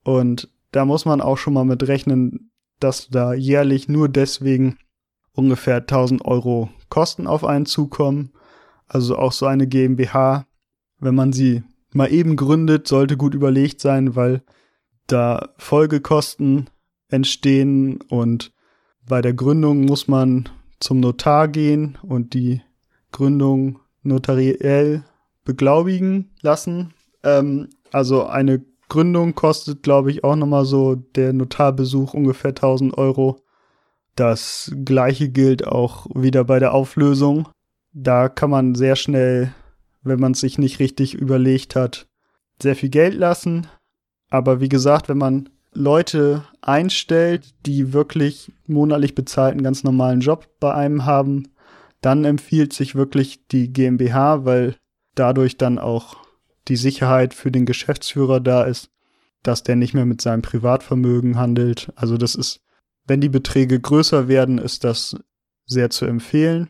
und 0.03 0.49
da 0.71 0.85
muss 0.85 1.05
man 1.05 1.21
auch 1.21 1.37
schon 1.37 1.53
mal 1.53 1.65
mit 1.65 1.87
rechnen, 1.87 2.51
dass 2.79 3.09
da 3.09 3.33
jährlich 3.33 3.87
nur 3.87 4.09
deswegen 4.09 4.77
ungefähr 5.33 5.77
1000 5.77 6.25
Euro 6.25 6.69
Kosten 6.89 7.27
auf 7.27 7.45
einen 7.45 7.65
zukommen. 7.65 8.31
Also 8.87 9.17
auch 9.17 9.31
so 9.31 9.45
eine 9.45 9.67
GmbH, 9.67 10.45
wenn 10.99 11.15
man 11.15 11.33
sie 11.33 11.63
mal 11.93 12.11
eben 12.11 12.35
gründet, 12.35 12.87
sollte 12.87 13.17
gut 13.17 13.33
überlegt 13.33 13.79
sein, 13.79 14.15
weil 14.15 14.43
da 15.07 15.49
Folgekosten 15.57 16.69
entstehen 17.09 17.99
und 18.09 18.53
bei 19.07 19.21
der 19.21 19.33
Gründung 19.33 19.85
muss 19.85 20.07
man 20.07 20.49
zum 20.79 20.99
Notar 20.99 21.47
gehen 21.47 21.97
und 22.01 22.33
die 22.33 22.61
Gründung 23.11 23.79
notariell 24.03 25.03
beglaubigen 25.43 26.31
lassen. 26.41 26.93
Ähm, 27.23 27.69
also 27.91 28.25
eine 28.25 28.63
Gründung 28.89 29.35
kostet, 29.35 29.83
glaube 29.83 30.11
ich, 30.11 30.23
auch 30.23 30.35
nochmal 30.35 30.65
so 30.65 30.95
der 30.95 31.33
Notarbesuch 31.33 32.13
ungefähr 32.13 32.49
1000 32.49 32.97
Euro. 32.97 33.41
Das 34.15 34.71
gleiche 34.83 35.29
gilt 35.29 35.65
auch 35.65 36.07
wieder 36.13 36.43
bei 36.43 36.59
der 36.59 36.73
Auflösung. 36.73 37.47
Da 37.93 38.29
kann 38.29 38.49
man 38.49 38.75
sehr 38.75 38.95
schnell, 38.95 39.53
wenn 40.03 40.19
man 40.19 40.33
es 40.33 40.41
sich 40.41 40.57
nicht 40.57 40.79
richtig 40.79 41.13
überlegt 41.13 41.75
hat, 41.75 42.07
sehr 42.61 42.75
viel 42.75 42.89
Geld 42.89 43.13
lassen. 43.13 43.67
Aber 44.31 44.61
wie 44.61 44.69
gesagt, 44.69 45.09
wenn 45.09 45.19
man 45.19 45.49
Leute 45.73 46.43
einstellt, 46.61 47.53
die 47.65 47.93
wirklich 47.93 48.51
monatlich 48.65 49.13
bezahlten 49.13 49.61
ganz 49.61 49.83
normalen 49.83 50.21
Job 50.21 50.47
bei 50.59 50.73
einem 50.73 51.05
haben, 51.05 51.49
dann 52.01 52.25
empfiehlt 52.25 52.73
sich 52.73 52.95
wirklich 52.95 53.45
die 53.47 53.71
GmbH, 53.71 54.45
weil 54.45 54.75
dadurch 55.15 55.57
dann 55.57 55.77
auch 55.77 56.17
die 56.67 56.77
Sicherheit 56.77 57.33
für 57.33 57.51
den 57.51 57.65
Geschäftsführer 57.65 58.39
da 58.39 58.63
ist, 58.63 58.89
dass 59.43 59.63
der 59.63 59.75
nicht 59.75 59.93
mehr 59.93 60.05
mit 60.05 60.21
seinem 60.21 60.41
Privatvermögen 60.41 61.37
handelt. 61.37 61.91
Also 61.95 62.17
das 62.17 62.35
ist, 62.35 62.61
wenn 63.05 63.21
die 63.21 63.29
Beträge 63.29 63.79
größer 63.79 64.27
werden, 64.27 64.57
ist 64.57 64.83
das 64.83 65.15
sehr 65.65 65.89
zu 65.89 66.05
empfehlen. 66.05 66.69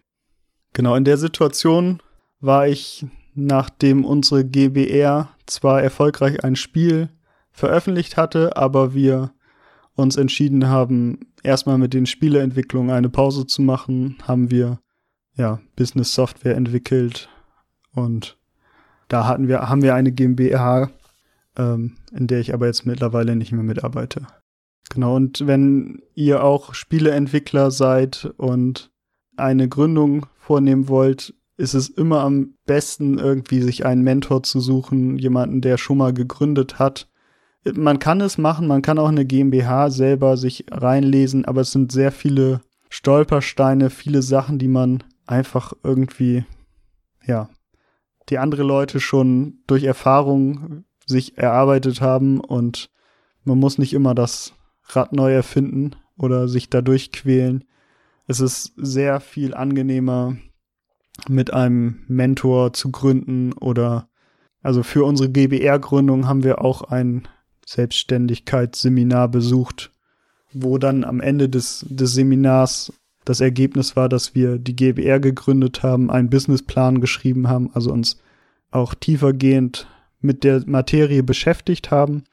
Genau 0.74 0.96
in 0.96 1.04
der 1.04 1.18
Situation 1.18 2.02
war 2.40 2.68
ich, 2.68 3.06
nachdem 3.36 4.04
unsere 4.06 4.46
GBR 4.46 5.30
zwar 5.46 5.82
erfolgreich 5.82 6.44
ein 6.44 6.56
Spiel 6.56 7.10
veröffentlicht 7.52 8.18
hatte, 8.18 8.58
aber 8.58 8.94
wir 8.94 9.34
uns 9.96 10.18
entschieden 10.18 10.68
haben, 10.68 11.20
erstmal 11.44 11.78
mit 11.78 11.94
den 11.94 12.06
Spieleentwicklungen 12.06 12.92
eine 12.92 13.10
Pause 13.10 13.46
zu 13.46 13.62
machen, 13.62 14.18
haben 14.28 14.52
wir 14.52 14.80
ja 15.36 15.60
Business 15.76 16.14
Software 16.14 16.56
entwickelt 16.56 17.30
und 17.94 18.38
da 19.08 19.28
hatten 19.28 19.48
wir, 19.48 19.70
haben 19.70 19.82
wir 19.82 19.96
eine 19.96 20.12
GmbH, 20.12 20.90
ähm, 21.58 21.96
in 22.14 22.28
der 22.28 22.40
ich 22.40 22.54
aber 22.54 22.68
jetzt 22.68 22.86
mittlerweile 22.86 23.36
nicht 23.36 23.52
mehr 23.52 23.64
mitarbeite. 23.64 24.28
Genau, 24.90 25.16
und 25.16 25.46
wenn 25.48 26.02
ihr 26.16 26.44
auch 26.44 26.74
Spieleentwickler 26.74 27.72
seid 27.72 28.34
und 28.38 28.92
eine 29.38 29.68
Gründung 29.68 30.26
vornehmen 30.38 30.88
wollt, 30.88 31.34
ist 31.58 31.74
es 31.74 31.90
immer 31.90 32.22
am 32.22 32.56
besten, 32.66 33.20
irgendwie 33.20 33.62
sich 33.62 33.86
einen 33.86 34.02
Mentor 34.04 34.44
zu 34.44 34.60
suchen, 34.60 35.18
jemanden, 35.18 35.62
der 35.62 35.78
schon 35.78 35.98
mal 35.98 36.14
gegründet 36.14 36.80
hat 36.80 37.11
man 37.76 38.00
kann 38.00 38.22
es 38.22 38.38
machen, 38.38 38.68
man 38.68 38.82
kann 38.82 39.00
auch 39.00 39.10
eine 39.10 39.26
GmbH 39.26 39.90
selber 39.90 40.38
sich 40.38 40.66
reinlesen, 40.72 41.46
aber 41.46 41.62
es 41.62 41.72
sind 41.72 41.92
sehr 41.92 42.12
viele 42.12 42.62
Stolpersteine, 42.90 43.90
viele 43.90 44.22
Sachen, 44.22 44.60
die 44.60 44.68
man 44.68 45.04
einfach 45.28 45.74
irgendwie, 45.84 46.46
ja, 47.26 47.50
die 48.30 48.38
andere 48.38 48.64
Leute 48.64 49.00
schon 49.00 49.60
durch 49.68 49.84
Erfahrung 49.84 50.86
sich 51.06 51.38
erarbeitet 51.38 52.02
haben 52.02 52.40
und 52.40 52.90
man 53.44 53.60
muss 53.60 53.78
nicht 53.78 53.94
immer 53.94 54.16
das 54.16 54.54
Rad 54.84 55.14
neu 55.14 55.34
erfinden 55.34 55.96
oder 56.18 56.48
sich 56.48 56.70
dadurch 56.70 57.12
quälen. 57.12 57.64
Es 58.28 58.40
ist 58.40 58.74
sehr 58.78 59.20
viel 59.20 59.54
angenehmer, 59.54 60.38
mit 61.28 61.54
einem 61.54 62.04
Mentor 62.08 62.74
zu 62.74 62.92
gründen 62.92 63.54
oder 63.54 64.10
also 64.62 64.84
für 64.84 65.04
unsere 65.04 65.30
GBR-Gründung 65.30 66.28
haben 66.28 66.44
wir 66.44 66.64
auch 66.64 66.84
ein 66.84 67.28
Selbstständigkeitsseminar 67.66 69.28
besucht, 69.28 69.92
wo 70.54 70.78
dann 70.78 71.04
am 71.04 71.22
Ende 71.22 71.50
des, 71.50 71.86
des 71.90 72.14
Seminars 72.14 72.94
das 73.26 73.40
Ergebnis 73.40 73.96
war, 73.96 74.10
dass 74.10 74.36
wir 74.36 74.58
die 74.58 74.76
GBR 74.76 75.20
gegründet 75.20 75.84
haben, 75.84 76.10
einen 76.10 76.30
Businessplan 76.30 77.02
geschrieben 77.02 77.48
haben, 77.48 77.70
also 77.74 77.92
uns 77.92 78.20
auch 78.72 78.94
tiefergehend 78.94 79.88
mit 80.20 80.44
der 80.44 80.64
Materie 80.66 81.24
beschäftigt 81.24 81.92
haben. 81.92 82.24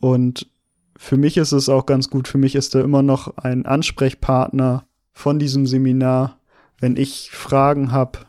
Und 0.00 0.48
für 0.96 1.16
mich 1.16 1.36
ist 1.36 1.52
es 1.52 1.68
auch 1.68 1.86
ganz 1.86 2.10
gut, 2.10 2.28
für 2.28 2.38
mich 2.38 2.54
ist 2.54 2.74
da 2.74 2.80
immer 2.80 3.02
noch 3.02 3.36
ein 3.36 3.66
Ansprechpartner 3.66 4.86
von 5.12 5.38
diesem 5.38 5.66
Seminar, 5.66 6.38
wenn 6.78 6.96
ich 6.96 7.30
Fragen 7.30 7.92
habe, 7.92 8.20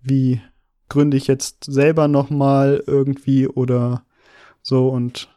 wie 0.00 0.40
gründe 0.88 1.16
ich 1.16 1.26
jetzt 1.26 1.64
selber 1.64 2.08
nochmal 2.08 2.82
irgendwie 2.86 3.48
oder 3.48 4.04
so 4.60 4.88
und 4.88 5.31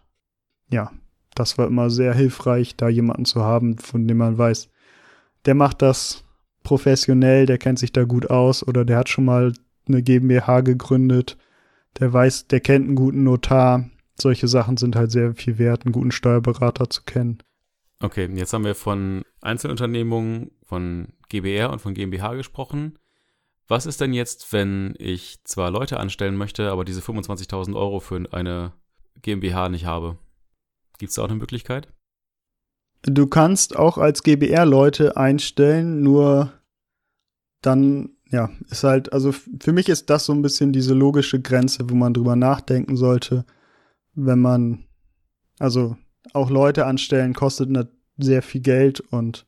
ja, 0.69 0.91
das 1.35 1.57
war 1.57 1.67
immer 1.67 1.89
sehr 1.89 2.13
hilfreich, 2.13 2.75
da 2.75 2.87
jemanden 2.87 3.25
zu 3.25 3.43
haben, 3.43 3.77
von 3.77 4.07
dem 4.07 4.17
man 4.17 4.37
weiß, 4.37 4.69
der 5.45 5.55
macht 5.55 5.81
das 5.81 6.23
professionell, 6.63 7.45
der 7.45 7.57
kennt 7.57 7.79
sich 7.79 7.91
da 7.91 8.03
gut 8.03 8.29
aus 8.29 8.67
oder 8.67 8.85
der 8.85 8.97
hat 8.97 9.09
schon 9.09 9.25
mal 9.25 9.53
eine 9.87 10.01
GmbH 10.01 10.61
gegründet, 10.61 11.37
der 11.99 12.11
weiß, 12.11 12.47
der 12.47 12.59
kennt 12.59 12.87
einen 12.87 12.95
guten 12.95 13.23
Notar. 13.23 13.89
Solche 14.19 14.47
Sachen 14.47 14.77
sind 14.77 14.95
halt 14.95 15.11
sehr 15.11 15.35
viel 15.35 15.57
wert, 15.57 15.85
einen 15.85 15.91
guten 15.91 16.11
Steuerberater 16.11 16.89
zu 16.89 17.03
kennen. 17.03 17.39
Okay, 18.01 18.29
jetzt 18.33 18.53
haben 18.53 18.65
wir 18.65 18.75
von 18.75 19.23
Einzelunternehmungen, 19.41 20.51
von 20.63 21.09
GBR 21.29 21.71
und 21.71 21.79
von 21.79 21.93
GmbH 21.93 22.33
gesprochen. 22.33 22.97
Was 23.67 23.85
ist 23.85 23.99
denn 23.99 24.13
jetzt, 24.13 24.51
wenn 24.53 24.93
ich 24.99 25.43
zwar 25.43 25.71
Leute 25.71 25.99
anstellen 25.99 26.35
möchte, 26.35 26.71
aber 26.71 26.85
diese 26.85 27.01
25.000 27.01 27.75
Euro 27.75 27.99
für 27.99 28.23
eine 28.31 28.73
GmbH 29.21 29.69
nicht 29.69 29.85
habe? 29.85 30.17
Gibt 30.97 31.09
es 31.09 31.15
da 31.15 31.23
auch 31.23 31.29
eine 31.29 31.37
Möglichkeit? 31.37 31.87
Du 33.03 33.27
kannst 33.27 33.75
auch 33.75 33.97
als 33.97 34.23
GBR 34.23 34.65
Leute 34.65 35.15
einstellen, 35.15 36.01
nur 36.01 36.53
dann, 37.61 38.09
ja, 38.29 38.49
ist 38.69 38.83
halt, 38.83 39.13
also 39.13 39.31
für 39.31 39.73
mich 39.73 39.89
ist 39.89 40.09
das 40.09 40.25
so 40.25 40.33
ein 40.33 40.41
bisschen 40.41 40.73
diese 40.73 40.93
logische 40.93 41.39
Grenze, 41.39 41.89
wo 41.89 41.95
man 41.95 42.13
drüber 42.13 42.35
nachdenken 42.35 42.95
sollte, 42.95 43.45
wenn 44.13 44.39
man, 44.39 44.85
also 45.59 45.97
auch 46.33 46.49
Leute 46.49 46.85
anstellen 46.85 47.33
kostet 47.33 47.69
sehr 48.17 48.41
viel 48.41 48.61
Geld 48.61 48.99
und 48.99 49.45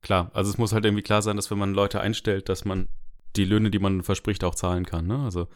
Klar, 0.00 0.30
also 0.32 0.50
es 0.50 0.58
muss 0.58 0.72
halt 0.72 0.84
irgendwie 0.84 1.02
klar 1.02 1.22
sein, 1.22 1.36
dass 1.36 1.50
wenn 1.50 1.58
man 1.58 1.74
Leute 1.74 2.00
einstellt, 2.00 2.48
dass 2.48 2.64
man 2.64 2.88
die 3.36 3.44
Löhne, 3.44 3.70
die 3.70 3.80
man 3.80 4.02
verspricht, 4.02 4.44
auch 4.44 4.54
zahlen 4.54 4.86
kann. 4.86 5.06
Ne? 5.06 5.18
Also 5.18 5.48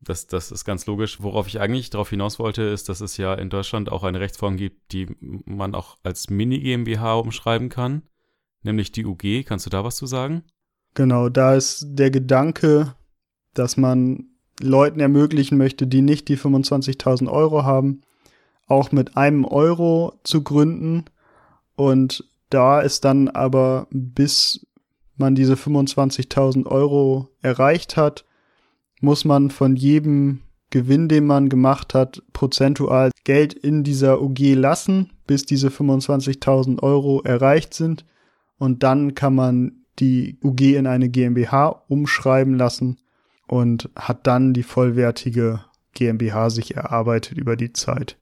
das, 0.00 0.26
das 0.26 0.50
ist 0.50 0.64
ganz 0.64 0.86
logisch. 0.86 1.22
Worauf 1.22 1.46
ich 1.46 1.60
eigentlich 1.60 1.90
darauf 1.90 2.10
hinaus 2.10 2.38
wollte, 2.38 2.62
ist, 2.62 2.88
dass 2.88 3.00
es 3.00 3.16
ja 3.16 3.34
in 3.34 3.50
Deutschland 3.50 3.92
auch 3.92 4.02
eine 4.02 4.20
Rechtsform 4.20 4.56
gibt, 4.56 4.92
die 4.92 5.06
man 5.20 5.74
auch 5.74 5.96
als 6.02 6.30
Mini-GmbH 6.30 7.14
umschreiben 7.14 7.68
kann, 7.68 8.02
nämlich 8.62 8.92
die 8.92 9.04
UG. 9.04 9.44
Kannst 9.46 9.66
du 9.66 9.70
da 9.70 9.84
was 9.84 9.96
zu 9.96 10.06
sagen? 10.06 10.42
Genau, 10.94 11.28
da 11.28 11.54
ist 11.54 11.86
der 11.90 12.10
Gedanke, 12.10 12.94
dass 13.54 13.76
man 13.76 14.26
Leuten 14.60 15.00
ermöglichen 15.00 15.58
möchte, 15.58 15.86
die 15.86 16.02
nicht 16.02 16.28
die 16.28 16.36
25.000 16.36 17.30
Euro 17.30 17.64
haben, 17.64 18.02
auch 18.66 18.92
mit 18.92 19.16
einem 19.16 19.44
Euro 19.44 20.18
zu 20.24 20.42
gründen 20.42 21.04
und 21.76 22.24
da 22.50 22.80
ist 22.80 23.04
dann 23.04 23.28
aber, 23.28 23.86
bis 23.90 24.66
man 25.16 25.34
diese 25.34 25.54
25.000 25.54 26.66
Euro 26.66 27.28
erreicht 27.40 27.96
hat, 27.96 28.26
muss 29.00 29.24
man 29.24 29.50
von 29.50 29.76
jedem 29.76 30.40
Gewinn, 30.70 31.08
den 31.08 31.26
man 31.26 31.48
gemacht 31.48 31.94
hat, 31.94 32.22
prozentual 32.32 33.10
Geld 33.24 33.54
in 33.54 33.82
dieser 33.82 34.22
UG 34.22 34.54
lassen, 34.54 35.10
bis 35.26 35.44
diese 35.44 35.68
25.000 35.68 36.82
Euro 36.82 37.22
erreicht 37.22 37.74
sind. 37.74 38.06
Und 38.56 38.82
dann 38.82 39.14
kann 39.14 39.34
man 39.34 39.84
die 39.98 40.38
UG 40.42 40.76
in 40.76 40.86
eine 40.86 41.08
GmbH 41.08 41.84
umschreiben 41.88 42.54
lassen 42.54 42.98
und 43.48 43.90
hat 43.96 44.26
dann 44.26 44.54
die 44.54 44.62
vollwertige 44.62 45.64
GmbH 45.94 46.50
sich 46.50 46.76
erarbeitet 46.76 47.36
über 47.36 47.56
die 47.56 47.72
Zeit. 47.72 48.16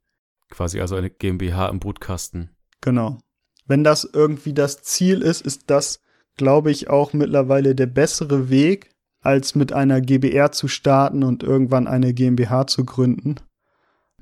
Quasi 0.50 0.80
also 0.80 0.97
eine 0.97 1.11
GmbH 1.11 1.68
im 1.68 1.80
Brutkasten. 1.80 2.50
Genau. 2.80 3.18
Wenn 3.66 3.85
das 3.85 4.08
irgendwie 4.11 4.54
das 4.54 4.82
Ziel 4.82 5.20
ist, 5.20 5.42
ist 5.42 5.64
das, 5.66 6.00
glaube 6.37 6.70
ich, 6.70 6.88
auch 6.88 7.12
mittlerweile 7.12 7.75
der 7.75 7.87
bessere 7.87 8.49
Weg, 8.49 8.90
als 9.21 9.55
mit 9.55 9.73
einer 9.73 10.01
GBR 10.01 10.53
zu 10.53 10.69
starten 10.69 11.23
und 11.23 11.43
irgendwann 11.43 11.87
eine 11.87 12.15
GmbH 12.15 12.67
zu 12.67 12.85
gründen. 12.85 13.37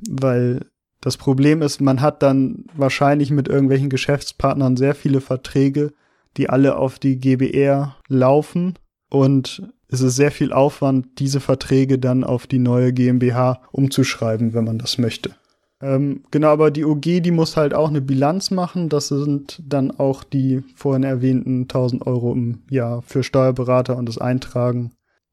Weil 0.08 0.66
das 1.00 1.16
Problem 1.16 1.62
ist, 1.62 1.80
man 1.80 2.00
hat 2.00 2.22
dann 2.22 2.64
wahrscheinlich 2.74 3.30
mit 3.30 3.48
irgendwelchen 3.48 3.90
Geschäftspartnern 3.90 4.76
sehr 4.76 4.94
viele 4.94 5.20
Verträge, 5.20 5.92
die 6.36 6.48
alle 6.50 6.76
auf 6.76 6.98
die 6.98 7.18
GBR 7.18 7.96
laufen 8.08 8.74
und 9.08 9.62
es 9.88 10.00
ist 10.00 10.16
sehr 10.16 10.32
viel 10.32 10.52
Aufwand, 10.52 11.20
diese 11.20 11.40
Verträge 11.40 11.98
dann 11.98 12.24
auf 12.24 12.46
die 12.46 12.58
neue 12.58 12.92
GmbH 12.92 13.62
umzuschreiben, 13.70 14.52
wenn 14.52 14.64
man 14.64 14.78
das 14.78 14.98
möchte. 14.98 15.36
Ähm, 15.82 16.24
genau, 16.30 16.48
aber 16.48 16.70
die 16.70 16.84
OG, 16.84 17.22
die 17.22 17.30
muss 17.30 17.56
halt 17.56 17.74
auch 17.74 17.88
eine 17.88 18.00
Bilanz 18.00 18.50
machen. 18.50 18.88
Das 18.88 19.08
sind 19.08 19.62
dann 19.64 19.90
auch 19.90 20.24
die 20.24 20.62
vorhin 20.74 21.04
erwähnten 21.04 21.62
1000 21.62 22.06
Euro 22.06 22.32
im 22.32 22.62
Jahr 22.70 23.02
für 23.02 23.22
Steuerberater 23.22 23.96
und 23.96 24.06
das 24.06 24.18
Eintragen 24.18 24.92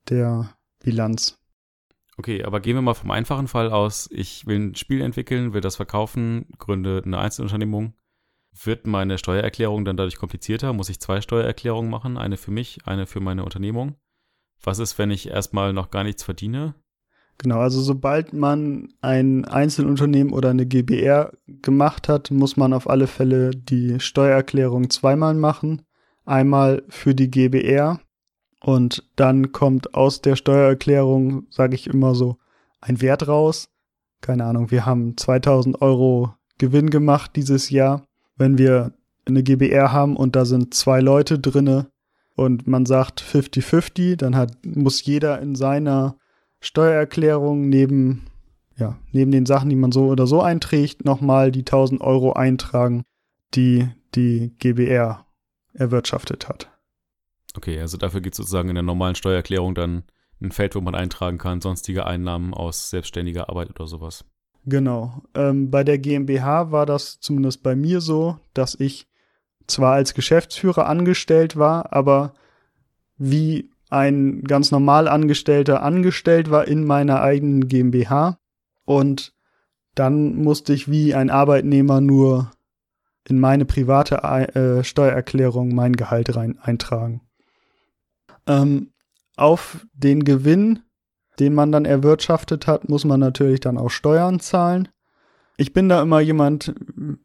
der 0.09 0.53
Bilanz. 0.83 1.39
Okay, 2.17 2.43
aber 2.43 2.59
gehen 2.59 2.75
wir 2.75 2.81
mal 2.81 2.93
vom 2.93 3.11
einfachen 3.11 3.47
Fall 3.47 3.71
aus. 3.71 4.09
Ich 4.11 4.45
will 4.45 4.59
ein 4.59 4.75
Spiel 4.75 5.01
entwickeln, 5.01 5.53
will 5.53 5.61
das 5.61 5.77
verkaufen, 5.77 6.45
gründe 6.59 7.01
eine 7.03 7.17
Einzelunternehmung. 7.17 7.93
Wird 8.63 8.85
meine 8.85 9.17
Steuererklärung 9.17 9.83
dann 9.83 9.97
dadurch 9.97 10.17
komplizierter? 10.17 10.73
Muss 10.73 10.89
ich 10.89 10.99
zwei 10.99 11.21
Steuererklärungen 11.21 11.89
machen? 11.89 12.17
Eine 12.17 12.37
für 12.37 12.51
mich, 12.51 12.85
eine 12.85 13.07
für 13.07 13.19
meine 13.19 13.43
Unternehmung? 13.43 13.95
Was 14.61 14.77
ist, 14.77 14.99
wenn 14.99 15.09
ich 15.09 15.27
erstmal 15.27 15.73
noch 15.73 15.89
gar 15.89 16.03
nichts 16.03 16.23
verdiene? 16.23 16.75
Genau, 17.37 17.59
also 17.59 17.81
sobald 17.81 18.33
man 18.33 18.89
ein 19.01 19.45
Einzelunternehmen 19.45 20.33
oder 20.33 20.51
eine 20.51 20.65
GBR 20.65 21.33
gemacht 21.61 22.07
hat, 22.07 22.31
muss 22.31 22.57
man 22.57 22.73
auf 22.73 22.89
alle 22.89 23.07
Fälle 23.07 23.51
die 23.51 23.99
Steuererklärung 23.99 24.89
zweimal 24.89 25.33
machen. 25.33 25.81
Einmal 26.25 26.83
für 26.87 27.13
die 27.13 27.29
GBR 27.29 27.99
und 28.61 29.03
dann 29.17 29.51
kommt 29.51 29.93
aus 29.93 30.21
der 30.21 30.37
Steuererklärung, 30.37 31.47
sage 31.49 31.75
ich 31.75 31.87
immer 31.87 32.15
so, 32.15 32.37
ein 32.79 33.01
Wert 33.01 33.27
raus. 33.27 33.69
Keine 34.21 34.45
Ahnung, 34.45 34.71
wir 34.71 34.85
haben 34.85 35.17
2000 35.17 35.81
Euro 35.81 36.33
Gewinn 36.59 36.89
gemacht 36.89 37.31
dieses 37.35 37.69
Jahr. 37.69 38.05
Wenn 38.37 38.57
wir 38.57 38.93
eine 39.25 39.43
GBR 39.43 39.91
haben 39.91 40.15
und 40.15 40.37
da 40.37 40.45
sind 40.45 40.73
zwei 40.73 41.01
Leute 41.01 41.39
drinne 41.39 41.87
und 42.35 42.65
man 42.65 42.85
sagt 42.85 43.21
50-50, 43.21 44.15
dann 44.15 44.35
hat, 44.35 44.65
muss 44.65 45.03
jeder 45.03 45.41
in 45.41 45.55
seiner 45.55 46.15
Steuererklärung 46.63 47.67
neben, 47.67 48.27
ja, 48.77 48.97
neben 49.11 49.31
den 49.31 49.45
Sachen, 49.45 49.69
die 49.69 49.75
man 49.75 49.91
so 49.91 50.07
oder 50.07 50.27
so 50.27 50.41
einträgt, 50.41 51.03
nochmal 51.03 51.51
die 51.51 51.59
1000 51.59 51.99
Euro 51.99 52.33
eintragen, 52.33 53.03
die 53.53 53.89
die 54.15 54.55
GBR 54.59 55.25
erwirtschaftet 55.73 56.47
hat. 56.47 56.69
Okay, 57.57 57.79
also 57.81 57.97
dafür 57.97 58.21
gibt 58.21 58.35
es 58.35 58.37
sozusagen 58.37 58.69
in 58.69 58.75
der 58.75 58.83
normalen 58.83 59.15
Steuererklärung 59.15 59.75
dann 59.75 60.03
ein 60.41 60.53
Feld, 60.53 60.73
wo 60.75 60.79
man 60.81 60.95
eintragen 60.95 61.37
kann, 61.37 61.59
sonstige 61.59 62.05
Einnahmen 62.05 62.53
aus 62.53 62.89
selbstständiger 62.89 63.49
Arbeit 63.49 63.69
oder 63.71 63.85
sowas. 63.85 64.23
Genau. 64.65 65.21
Ähm, 65.35 65.69
bei 65.69 65.83
der 65.83 65.97
GmbH 65.97 66.71
war 66.71 66.85
das 66.85 67.19
zumindest 67.19 67.61
bei 67.61 67.75
mir 67.75 67.99
so, 67.99 68.37
dass 68.53 68.79
ich 68.79 69.07
zwar 69.67 69.95
als 69.95 70.13
Geschäftsführer 70.13 70.87
angestellt 70.87 71.57
war, 71.57 71.91
aber 71.91 72.33
wie 73.17 73.69
ein 73.93 74.41
ganz 74.43 74.71
normal 74.71 75.07
Angestellter 75.07 75.83
angestellt 75.83 76.49
war 76.49 76.67
in 76.67 76.85
meiner 76.85 77.21
eigenen 77.21 77.67
GmbH. 77.67 78.39
Und 78.85 79.33
dann 79.95 80.35
musste 80.35 80.73
ich 80.73 80.89
wie 80.89 81.13
ein 81.13 81.29
Arbeitnehmer 81.29 82.01
nur 82.01 82.51
in 83.27 83.39
meine 83.39 83.65
private 83.65 84.15
äh, 84.15 84.83
Steuererklärung 84.83 85.73
mein 85.73 85.95
Gehalt 85.95 86.35
rein 86.35 86.57
eintragen. 86.59 87.21
Ähm, 88.47 88.91
auf 89.37 89.85
den 89.93 90.25
Gewinn, 90.25 90.79
den 91.39 91.53
man 91.53 91.71
dann 91.71 91.85
erwirtschaftet 91.85 92.67
hat, 92.67 92.89
muss 92.89 93.05
man 93.05 93.19
natürlich 93.19 93.61
dann 93.61 93.77
auch 93.77 93.89
Steuern 93.89 94.39
zahlen. 94.39 94.89
Ich 95.55 95.71
bin 95.71 95.87
da 95.87 96.01
immer 96.01 96.19
jemand, 96.19 96.73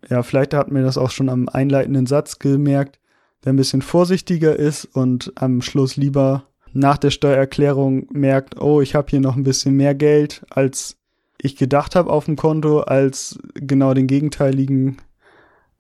ja, 0.08 0.22
vielleicht 0.22 0.54
hat 0.54 0.70
mir 0.70 0.82
das 0.82 0.98
auch 0.98 1.10
schon 1.10 1.28
am 1.28 1.48
einleitenden 1.48 2.06
Satz 2.06 2.38
gemerkt, 2.38 3.00
der 3.44 3.52
ein 3.52 3.56
bisschen 3.56 3.82
vorsichtiger 3.82 4.54
ist 4.54 4.84
und 4.84 5.32
am 5.36 5.62
Schluss 5.62 5.96
lieber 5.96 6.44
nach 6.78 6.98
der 6.98 7.10
Steuererklärung 7.10 8.06
merkt, 8.12 8.60
oh, 8.60 8.80
ich 8.80 8.94
habe 8.94 9.08
hier 9.10 9.20
noch 9.20 9.36
ein 9.36 9.42
bisschen 9.42 9.76
mehr 9.76 9.94
Geld, 9.94 10.44
als 10.50 10.96
ich 11.40 11.56
gedacht 11.56 11.94
habe 11.94 12.10
auf 12.10 12.24
dem 12.24 12.36
Konto, 12.36 12.80
als 12.80 13.38
genau 13.54 13.94
den 13.94 14.06
gegenteiligen 14.06 14.98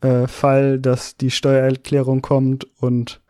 äh, 0.00 0.26
Fall, 0.26 0.78
dass 0.78 1.16
die 1.16 1.30
Steuererklärung 1.30 2.22
kommt 2.22 2.66
und 2.80 3.20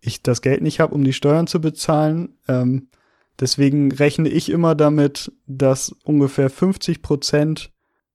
ich 0.00 0.22
das 0.22 0.42
Geld 0.42 0.62
nicht 0.62 0.80
habe, 0.80 0.94
um 0.94 1.04
die 1.04 1.12
Steuern 1.12 1.46
zu 1.46 1.60
bezahlen. 1.60 2.36
Ähm, 2.48 2.88
deswegen 3.40 3.92
rechne 3.92 4.28
ich 4.28 4.50
immer 4.50 4.74
damit, 4.74 5.32
dass 5.46 5.94
ungefähr 6.04 6.50
50 6.50 7.02
Prozent 7.02 7.72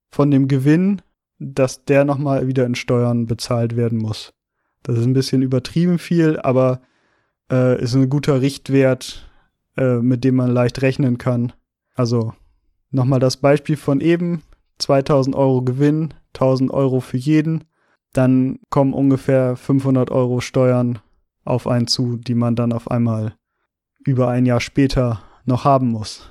von 0.10 0.32
dem 0.32 0.48
Gewinn, 0.48 1.02
dass 1.40 1.86
der 1.86 2.06
nochmal 2.06 2.48
wieder 2.48 2.66
in 2.66 2.76
Steuern 2.76 3.26
bezahlt 3.26 3.76
werden 3.76 3.98
muss. 3.98 4.34
Das 4.84 4.98
ist 4.98 5.06
ein 5.06 5.14
bisschen 5.14 5.42
übertrieben 5.42 6.00
viel, 6.00 6.40
aber 6.40 6.82
äh, 7.52 7.82
ist 7.82 7.96
ein 7.96 8.10
guter 8.10 8.42
Richtwert, 8.42 9.30
äh, 9.78 9.98
mit 9.98 10.24
dem 10.24 10.36
man 10.36 10.52
leicht 10.52 10.82
rechnen 10.82 11.18
kann. 11.18 11.54
Also 11.96 12.34
nochmal 12.92 13.20
das 13.20 13.38
Beispiel 13.38 13.78
von 13.78 14.02
eben, 14.02 14.44
2000 14.80 15.36
Euro 15.36 15.62
Gewinn, 15.62 16.14
1000 16.34 16.72
Euro 16.72 17.00
für 17.00 17.18
jeden, 17.18 17.66
dann 18.14 18.60
kommen 18.70 18.94
ungefähr 18.94 19.56
500 19.56 20.10
Euro 20.12 20.42
Steuern 20.42 21.00
auf 21.44 21.68
einen 21.68 21.88
zu, 21.88 22.18
die 22.18 22.36
man 22.36 22.56
dann 22.56 22.74
auf 22.74 22.90
einmal 22.90 23.36
über 24.06 24.30
ein 24.30 24.46
Jahr 24.46 24.62
später 24.62 25.22
noch 25.46 25.66
haben 25.66 25.90
muss. 25.90 26.30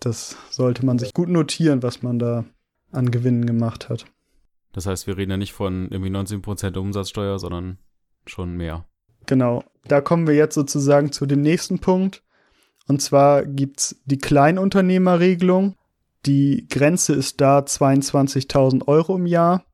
Das 0.00 0.36
sollte 0.50 0.84
man 0.84 0.98
sich 0.98 1.14
gut 1.14 1.28
notieren, 1.28 1.82
was 1.82 2.02
man 2.02 2.18
da 2.18 2.44
an 2.90 3.10
Gewinnen 3.10 3.46
gemacht 3.46 3.88
hat. 3.88 4.06
Das 4.72 4.86
heißt, 4.86 5.06
wir 5.06 5.16
reden 5.16 5.30
ja 5.30 5.36
nicht 5.36 5.52
von 5.52 5.88
irgendwie 5.90 6.10
19% 6.10 6.76
Umsatzsteuer, 6.76 7.38
sondern 7.38 7.78
schon 8.26 8.56
mehr. 8.56 8.86
Genau. 9.26 9.64
Da 9.86 10.00
kommen 10.00 10.26
wir 10.26 10.34
jetzt 10.34 10.54
sozusagen 10.54 11.12
zu 11.12 11.26
dem 11.26 11.40
nächsten 11.40 11.78
Punkt. 11.78 12.22
Und 12.88 13.00
zwar 13.00 13.44
gibt's 13.44 13.96
die 14.04 14.18
Kleinunternehmerregelung. 14.18 15.76
Die 16.26 16.66
Grenze 16.68 17.14
ist 17.14 17.40
da 17.40 17.60
22.000 17.60 18.86
Euro 18.86 19.16
im 19.16 19.26
Jahr. 19.26 19.64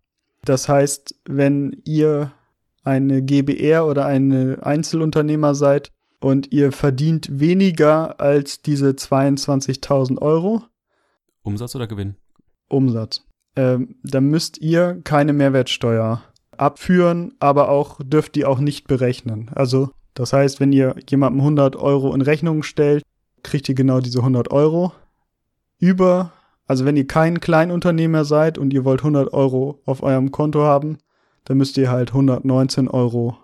Das 0.45 0.69
heißt, 0.69 1.15
wenn 1.27 1.83
ihr 1.85 2.33
eine 2.85 3.23
GBR 3.23 3.87
oder 3.87 4.07
eine 4.07 4.59
Einzelunternehmer 4.63 5.55
seid 5.55 5.93
und 6.21 6.53
ihr 6.53 6.73
verdient 6.73 7.41
weniger 7.41 8.21
als 8.21 8.63
diese 8.63 8.91
22.000 8.91 10.21
Euro. 10.23 10.63
Umsatz 11.43 11.75
oder 11.75 11.87
Gewinn? 11.87 12.17
Umsatz. 12.69 13.25
Ähm, 13.57 13.97
dann 14.03 14.25
müsst 14.27 14.59
ihr 14.59 15.01
keine 15.05 15.33
Mehrwertsteuer 15.33 16.23
abführen, 16.61 17.35
aber 17.41 17.69
auch 17.69 18.01
dürft 18.03 18.37
ihr 18.37 18.49
auch 18.49 18.59
nicht 18.59 18.87
berechnen. 18.87 19.51
Also 19.55 19.91
das 20.15 20.33
heißt, 20.33 20.61
wenn 20.61 20.73
ihr 20.73 20.97
jemandem 21.09 21.41
100 21.41 21.77
Euro 21.77 22.15
in 22.15 22.21
Rechnung 22.21 22.63
stellt, 22.63 23.03
kriegt 23.43 23.69
ihr 23.69 23.75
genau 23.75 24.01
diese 24.01 24.19
100 24.19 24.51
Euro. 24.51 24.93
Über, 25.79 26.33
also 26.67 26.85
wenn 26.85 26.97
ihr 26.97 27.07
kein 27.07 27.41
Kleinunternehmer 27.41 28.25
seid 28.25 28.59
und 28.59 28.73
ihr 28.73 28.85
wollt 28.85 29.01
100 29.01 29.33
Euro 29.33 29.81
auf 29.87 30.03
eurem 30.03 30.33
Konto 30.33 30.63
haben, 30.63 30.99
dann 31.45 31.57
müsst 31.57 31.79
ihr 31.79 31.91
halt 31.91 32.11
119 32.11 32.89
Euro 32.89 33.37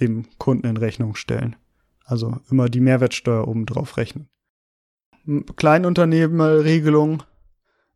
dem 0.00 0.24
Kunden 0.38 0.66
in 0.66 0.76
Rechnung 0.76 1.14
stellen. 1.14 1.56
Also 2.04 2.38
immer 2.50 2.68
die 2.68 2.80
Mehrwertsteuer 2.80 3.46
obendrauf 3.46 3.96
rechnen. 3.96 4.28
Kleinunternehmerregelung 5.56 7.22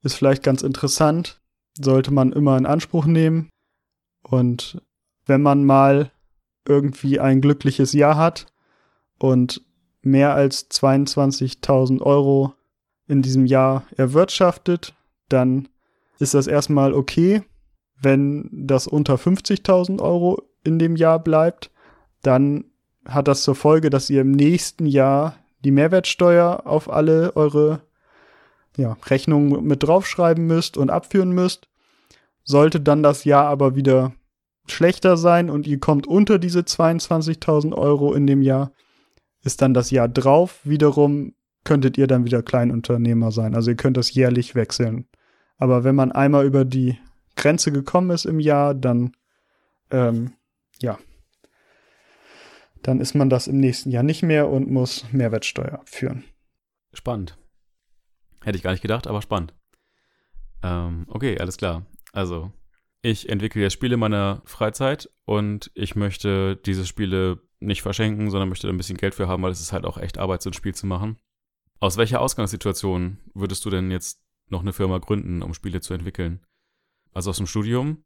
ist 0.03 0.14
vielleicht 0.14 0.42
ganz 0.42 0.62
interessant, 0.62 1.40
sollte 1.81 2.11
man 2.11 2.33
immer 2.33 2.57
in 2.59 2.66
Anspruch 2.66 3.07
nehmen. 3.07 3.49
Und 4.23 4.81
wenn 5.27 5.43
man 5.43 5.65
mal 5.65 6.11
irgendwie 6.67 7.21
ein 7.21 7.41
glückliches 7.41 7.93
Jahr 7.93 8.17
hat 8.17 8.47
und 9.19 9.63
mehr 10.03 10.35
als 10.35 10.71
22.000 10.71 12.01
Euro 12.01 12.55
in 13.07 13.23
diesem 13.23 13.47
Jahr 13.47 13.85
erwirtschaftet, 13.97 14.95
dann 15.29 15.69
ist 16.19 16.35
das 16.35 16.47
erstmal 16.47 16.93
okay. 16.93 17.43
wenn 18.03 18.49
das 18.51 18.87
unter 18.87 19.17
50.000 19.17 20.01
Euro 20.01 20.43
in 20.65 20.79
dem 20.79 20.97
Jahr 20.97 21.19
bleibt, 21.19 21.71
dann 22.23 22.65
hat 23.05 23.29
das 23.29 23.43
zur 23.43 23.55
Folge, 23.55 23.91
dass 23.91 24.11
ihr 24.11 24.23
im 24.23 24.33
nächsten 24.33 24.87
Jahr 24.87 25.37
die 25.65 25.71
Mehrwertsteuer 25.71 26.63
auf 26.65 26.91
alle 26.91 27.37
eure 27.37 27.83
ja, 28.77 28.97
Rechnungen 29.07 29.65
mit 29.65 29.83
draufschreiben 29.83 30.47
müsst 30.47 30.77
und 30.77 30.91
abführen 30.91 31.33
müsst. 31.33 31.69
Sollte 32.51 32.81
dann 32.81 33.05
das 33.05 33.23
Jahr 33.23 33.47
aber 33.47 33.77
wieder 33.77 34.13
schlechter 34.67 35.17
sein 35.17 35.51
und 35.51 35.69
ihr 35.69 35.79
kommt 35.79 36.09
unter 36.09 36.41
diese 36.41 36.61
22.000 36.61 37.73
Euro 37.75 38.13
in 38.13 38.27
dem 38.27 38.43
Jahr, 38.43 38.73
ist 39.45 39.63
dann 39.63 39.73
das 39.73 39.93
Jahr 39.93 40.09
drauf 40.09 40.59
wiederum, 40.65 41.35
könntet 41.63 41.97
ihr 41.97 42.09
dann 42.09 42.25
wieder 42.25 42.43
Kleinunternehmer 42.43 43.31
sein. 43.31 43.55
Also 43.55 43.71
ihr 43.71 43.77
könnt 43.77 43.97
das 43.97 44.13
jährlich 44.15 44.57
wechseln. 44.57 45.07
Aber 45.59 45.85
wenn 45.85 45.95
man 45.95 46.11
einmal 46.11 46.45
über 46.45 46.65
die 46.65 46.99
Grenze 47.37 47.71
gekommen 47.71 48.11
ist 48.11 48.25
im 48.25 48.41
Jahr, 48.41 48.75
dann 48.75 49.13
ähm, 49.93 50.33
ja, 50.81 50.99
dann 52.83 53.01
ist 53.01 53.15
man 53.15 53.31
das 53.31 53.47
im 53.47 53.59
nächsten 53.59 53.93
Jahr 53.93 54.03
nicht 54.03 54.25
mehr 54.25 54.49
und 54.49 54.69
muss 54.69 55.05
Mehrwertsteuer 55.13 55.75
abführen. 55.75 56.25
Spannend. 56.95 57.39
Hätte 58.43 58.57
ich 58.57 58.65
gar 58.65 58.73
nicht 58.73 58.83
gedacht, 58.83 59.07
aber 59.07 59.23
spannend. 59.23 59.55
Ähm, 60.65 61.07
okay, 61.09 61.39
alles 61.39 61.57
klar. 61.57 61.87
Also, 62.12 62.53
ich 63.03 63.29
entwickle 63.29 63.62
jetzt 63.62 63.73
Spiele 63.73 63.94
in 63.94 64.01
meiner 64.01 64.42
Freizeit 64.44 65.11
und 65.25 65.70
ich 65.75 65.96
möchte 65.96 66.57
diese 66.57 66.87
Spiele 66.87 67.40
nicht 67.61 67.83
verschenken, 67.83 68.31
sondern 68.31 68.49
möchte 68.49 68.66
da 68.66 68.73
ein 68.73 68.77
bisschen 68.77 68.96
Geld 68.96 69.14
für 69.14 69.29
haben, 69.29 69.42
weil 69.42 69.53
es 69.53 69.61
ist 69.61 69.73
halt 69.73 69.85
auch 69.85 69.99
echt 69.99 70.18
Arbeit, 70.18 70.42
so 70.42 70.51
ein 70.51 70.55
Spiel 70.55 70.75
zu 70.75 70.87
machen. 70.87 71.18
Aus 71.79 71.96
welcher 71.96 72.20
Ausgangssituation 72.20 73.18
würdest 73.35 73.64
du 73.64 73.70
denn 73.70 73.90
jetzt 73.90 74.20
noch 74.49 74.61
eine 74.61 74.73
Firma 74.73 74.99
gründen, 74.99 75.42
um 75.42 75.55
Spiele 75.55 75.81
zu 75.81 75.94
entwickeln? 75.94 76.40
Also 77.12 77.31
aus 77.31 77.38
dem 77.38 77.46
Studium 77.46 78.05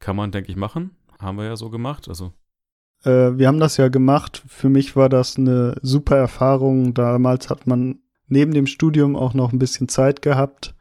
kann 0.00 0.16
man, 0.16 0.32
denke 0.32 0.50
ich, 0.50 0.56
machen. 0.56 0.96
Haben 1.20 1.38
wir 1.38 1.44
ja 1.44 1.56
so 1.56 1.70
gemacht. 1.70 2.08
Also 2.08 2.32
äh, 3.04 3.38
wir 3.38 3.46
haben 3.46 3.60
das 3.60 3.76
ja 3.76 3.88
gemacht. 3.88 4.42
Für 4.46 4.68
mich 4.68 4.96
war 4.96 5.08
das 5.08 5.36
eine 5.36 5.76
super 5.82 6.16
Erfahrung. 6.16 6.94
Damals 6.94 7.50
hat 7.50 7.66
man 7.66 8.00
neben 8.26 8.52
dem 8.52 8.66
Studium 8.66 9.16
auch 9.16 9.34
noch 9.34 9.52
ein 9.52 9.58
bisschen 9.58 9.88
Zeit 9.88 10.22
gehabt. 10.22 10.74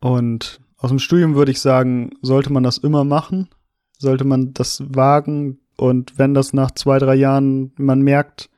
Und 0.00 0.60
aus 0.78 0.90
dem 0.90 0.98
Studium 0.98 1.34
würde 1.34 1.52
ich 1.52 1.60
sagen, 1.60 2.10
sollte 2.22 2.52
man 2.52 2.62
das 2.62 2.78
immer 2.78 3.04
machen. 3.04 3.48
Sollte 3.98 4.24
man 4.24 4.52
das 4.54 4.82
wagen. 4.88 5.60
Und 5.76 6.18
wenn 6.18 6.34
das 6.34 6.52
nach 6.52 6.70
zwei, 6.72 6.98
drei 6.98 7.14
Jahren 7.14 7.72
man 7.76 8.02
merkt, 8.02 8.50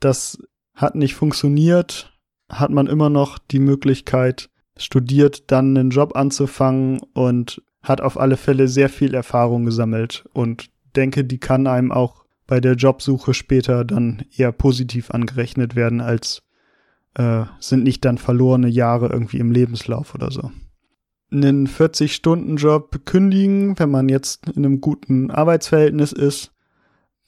das 0.00 0.38
hat 0.74 0.94
nicht 0.94 1.14
funktioniert, 1.14 2.12
hat 2.48 2.70
man 2.70 2.86
immer 2.86 3.10
noch 3.10 3.38
die 3.38 3.58
Möglichkeit, 3.58 4.48
studiert, 4.76 5.50
dann 5.50 5.76
einen 5.76 5.90
Job 5.90 6.16
anzufangen 6.16 7.00
und 7.12 7.62
hat 7.82 8.00
auf 8.00 8.18
alle 8.18 8.36
Fälle 8.36 8.68
sehr 8.68 8.88
viel 8.88 9.14
Erfahrung 9.14 9.64
gesammelt 9.64 10.24
und 10.32 10.70
denke, 10.96 11.24
die 11.24 11.38
kann 11.38 11.66
einem 11.66 11.92
auch 11.92 12.24
bei 12.46 12.60
der 12.60 12.74
Jobsuche 12.74 13.34
später 13.34 13.84
dann 13.84 14.24
eher 14.36 14.52
positiv 14.52 15.10
angerechnet 15.10 15.76
werden, 15.76 16.00
als 16.00 16.42
äh, 17.14 17.44
sind 17.60 17.84
nicht 17.84 18.04
dann 18.04 18.18
verlorene 18.18 18.68
Jahre 18.68 19.08
irgendwie 19.08 19.38
im 19.38 19.52
Lebenslauf 19.52 20.14
oder 20.14 20.30
so. 20.30 20.50
Einen 21.30 21.66
40-Stunden-Job 21.66 23.04
kündigen, 23.04 23.78
wenn 23.78 23.90
man 23.90 24.08
jetzt 24.08 24.48
in 24.48 24.64
einem 24.64 24.80
guten 24.80 25.30
Arbeitsverhältnis 25.30 26.12
ist, 26.12 26.52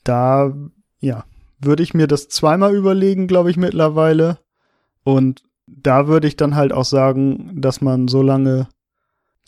da, 0.04 0.54
ja, 1.00 1.24
würde 1.60 1.82
ich 1.82 1.92
mir 1.92 2.06
das 2.06 2.28
zweimal 2.28 2.74
überlegen, 2.74 3.26
glaube 3.26 3.50
ich, 3.50 3.56
mittlerweile. 3.56 4.38
Und 5.04 5.42
da 5.66 6.08
würde 6.08 6.26
ich 6.26 6.36
dann 6.36 6.56
halt 6.56 6.72
auch 6.72 6.84
sagen, 6.84 7.60
dass 7.60 7.80
man 7.80 8.08
so 8.08 8.22
lange, 8.22 8.68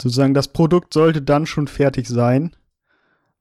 sozusagen, 0.00 0.34
das 0.34 0.48
Produkt 0.48 0.92
sollte 0.92 1.22
dann 1.22 1.46
schon 1.46 1.68
fertig 1.68 2.08
sein 2.08 2.54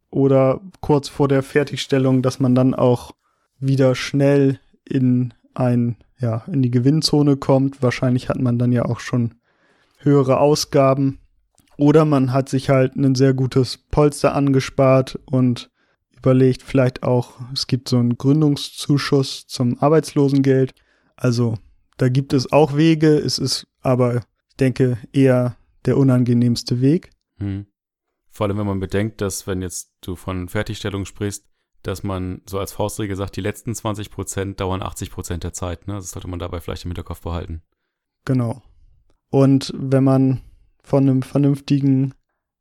oder 0.09 0.61
kurz 0.79 1.09
vor 1.09 1.27
der 1.27 1.43
Fertigstellung, 1.43 2.21
dass 2.21 2.39
man 2.39 2.55
dann 2.55 2.73
auch 2.73 3.11
wieder 3.59 3.95
schnell 3.95 4.59
in 4.85 5.33
ein, 5.53 5.97
ja, 6.17 6.43
in 6.47 6.61
die 6.61 6.71
Gewinnzone 6.71 7.37
kommt. 7.37 7.81
Wahrscheinlich 7.81 8.29
hat 8.29 8.39
man 8.39 8.57
dann 8.57 8.71
ja 8.71 8.85
auch 8.85 8.99
schon 8.99 9.35
höhere 10.03 10.39
Ausgaben. 10.39 11.19
Oder 11.77 12.05
man 12.05 12.33
hat 12.33 12.49
sich 12.49 12.69
halt 12.69 12.95
ein 12.95 13.15
sehr 13.15 13.33
gutes 13.33 13.77
Polster 13.77 14.35
angespart 14.35 15.19
und 15.25 15.71
überlegt 16.15 16.61
vielleicht 16.61 17.03
auch, 17.03 17.39
es 17.53 17.65
gibt 17.65 17.89
so 17.89 17.97
einen 17.97 18.17
Gründungszuschuss 18.17 19.47
zum 19.47 19.79
Arbeitslosengeld. 19.79 20.75
Also 21.15 21.55
da 21.97 22.09
gibt 22.09 22.33
es 22.33 22.51
auch 22.51 22.75
Wege, 22.75 23.17
es 23.17 23.39
ist 23.39 23.67
aber, 23.81 24.17
ich 24.49 24.57
denke, 24.59 24.97
eher 25.11 25.57
der 25.85 25.97
unangenehmste 25.97 26.81
Weg. 26.81 27.09
Hm. 27.37 27.65
Vor 28.29 28.47
allem, 28.47 28.57
wenn 28.57 28.67
man 28.67 28.79
bedenkt, 28.79 29.21
dass, 29.21 29.47
wenn 29.47 29.61
jetzt 29.61 29.91
du 30.01 30.15
von 30.15 30.47
Fertigstellung 30.47 31.05
sprichst, 31.05 31.45
dass 31.83 32.03
man 32.03 32.41
so 32.45 32.59
als 32.59 32.71
Faustregel 32.71 33.15
sagt, 33.15 33.35
die 33.35 33.41
letzten 33.41 33.73
20 33.73 34.11
Prozent 34.11 34.59
dauern 34.59 34.83
80 34.83 35.11
Prozent 35.11 35.43
der 35.43 35.53
Zeit. 35.53 35.87
Ne? 35.87 35.95
Das 35.95 36.11
sollte 36.11 36.27
man 36.27 36.39
dabei 36.39 36.59
vielleicht 36.59 36.85
im 36.85 36.91
Hinterkopf 36.91 37.21
behalten. 37.21 37.63
Genau. 38.25 38.61
Und 39.31 39.73
wenn 39.75 40.03
man 40.03 40.41
von 40.83 41.09
einem 41.09 41.21
vernünftigen 41.23 42.13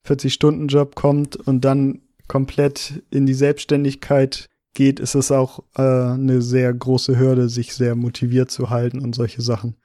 40-Stunden-Job 0.06 0.94
kommt 0.94 1.37
und 1.37 1.64
dann 1.64 2.00
komplett 2.28 3.02
in 3.11 3.26
die 3.26 3.35
Selbstständigkeit 3.35 4.48
geht, 4.72 5.00
ist 5.00 5.16
es 5.16 5.33
auch 5.33 5.64
äh, 5.76 5.83
eine 5.83 6.40
sehr 6.40 6.72
große 6.72 7.18
Hürde, 7.18 7.48
sich 7.48 7.74
sehr 7.74 7.96
motiviert 7.96 8.52
zu 8.52 8.70
halten 8.70 9.00
und 9.00 9.16
solche 9.16 9.42
Sachen. 9.42 9.76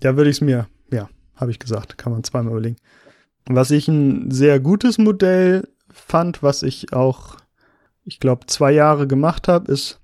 Da 0.00 0.16
würde 0.16 0.30
ich 0.30 0.36
es 0.36 0.40
mir, 0.40 0.68
ja, 0.90 1.10
habe 1.36 1.50
ich 1.50 1.58
gesagt, 1.58 1.98
kann 1.98 2.12
man 2.12 2.24
zweimal 2.24 2.52
überlegen. 2.52 2.76
Was 3.46 3.70
ich 3.70 3.88
ein 3.88 4.30
sehr 4.30 4.58
gutes 4.58 4.96
Modell 4.96 5.68
fand, 5.90 6.42
was 6.42 6.62
ich 6.62 6.94
auch, 6.94 7.36
ich 8.04 8.20
glaube, 8.20 8.46
zwei 8.46 8.72
Jahre 8.72 9.06
gemacht 9.06 9.48
habe, 9.48 9.70
ist 9.70 10.00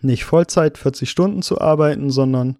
nicht 0.00 0.24
Vollzeit 0.24 0.78
40 0.78 1.10
Stunden 1.10 1.42
zu 1.42 1.60
arbeiten, 1.60 2.10
sondern 2.10 2.56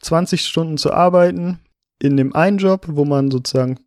20 0.00 0.44
Stunden 0.44 0.76
zu 0.76 0.92
arbeiten 0.92 1.58
in 2.00 2.16
dem 2.16 2.34
einen 2.34 2.58
Job, 2.58 2.86
wo 2.88 3.04
man 3.04 3.30
sozusagen 3.30 3.78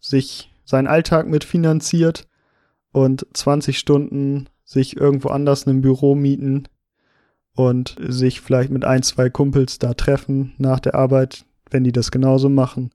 sich 0.00 0.52
seinen 0.64 0.86
Alltag 0.86 1.28
mitfinanziert 1.28 2.26
und 2.92 3.26
20 3.32 3.78
Stunden 3.78 4.48
sich 4.64 4.96
irgendwo 4.96 5.28
anders 5.28 5.64
in 5.64 5.70
einem 5.70 5.82
Büro 5.82 6.14
mieten 6.14 6.68
und 7.54 7.96
sich 8.00 8.40
vielleicht 8.40 8.70
mit 8.70 8.84
ein, 8.84 9.02
zwei 9.02 9.30
Kumpels 9.30 9.78
da 9.78 9.94
treffen 9.94 10.54
nach 10.58 10.80
der 10.80 10.94
Arbeit, 10.94 11.44
wenn 11.70 11.84
die 11.84 11.92
das 11.92 12.10
genauso 12.10 12.48
machen 12.48 12.90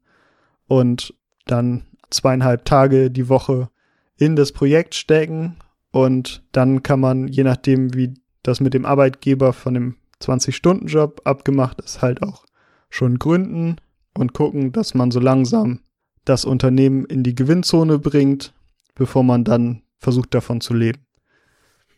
und 0.68 1.14
dann 1.46 1.86
zweieinhalb 2.10 2.64
Tage 2.64 3.12
die 3.12 3.28
Woche 3.28 3.70
in 4.16 4.36
das 4.36 4.52
Projekt 4.52 4.96
stecken 4.96 5.58
und 5.92 6.44
dann 6.52 6.84
kann 6.84 7.00
man, 7.00 7.28
je 7.28 7.44
nachdem, 7.44 7.94
wie 7.94 8.14
das 8.44 8.62
mit 8.62 8.74
dem 8.74 8.86
Arbeitgeber 8.86 9.52
von 9.52 9.74
dem 9.74 9.96
20-Stunden-Job 10.22 11.22
abgemacht 11.26 11.82
ist, 11.82 12.02
halt 12.02 12.22
auch 12.24 12.46
schon 12.90 13.20
gründen 13.20 13.78
und 14.18 14.34
gucken, 14.34 14.72
dass 14.72 14.94
man 14.94 15.12
so 15.12 15.20
langsam 15.20 15.80
das 16.26 16.46
Unternehmen 16.46 17.06
in 17.06 17.24
die 17.24 17.36
Gewinnzone 17.36 18.00
bringt, 18.00 18.54
bevor 18.96 19.24
man 19.24 19.44
dann 19.44 19.84
versucht 19.98 20.34
davon 20.34 20.62
zu 20.62 20.74
leben. 20.74 21.06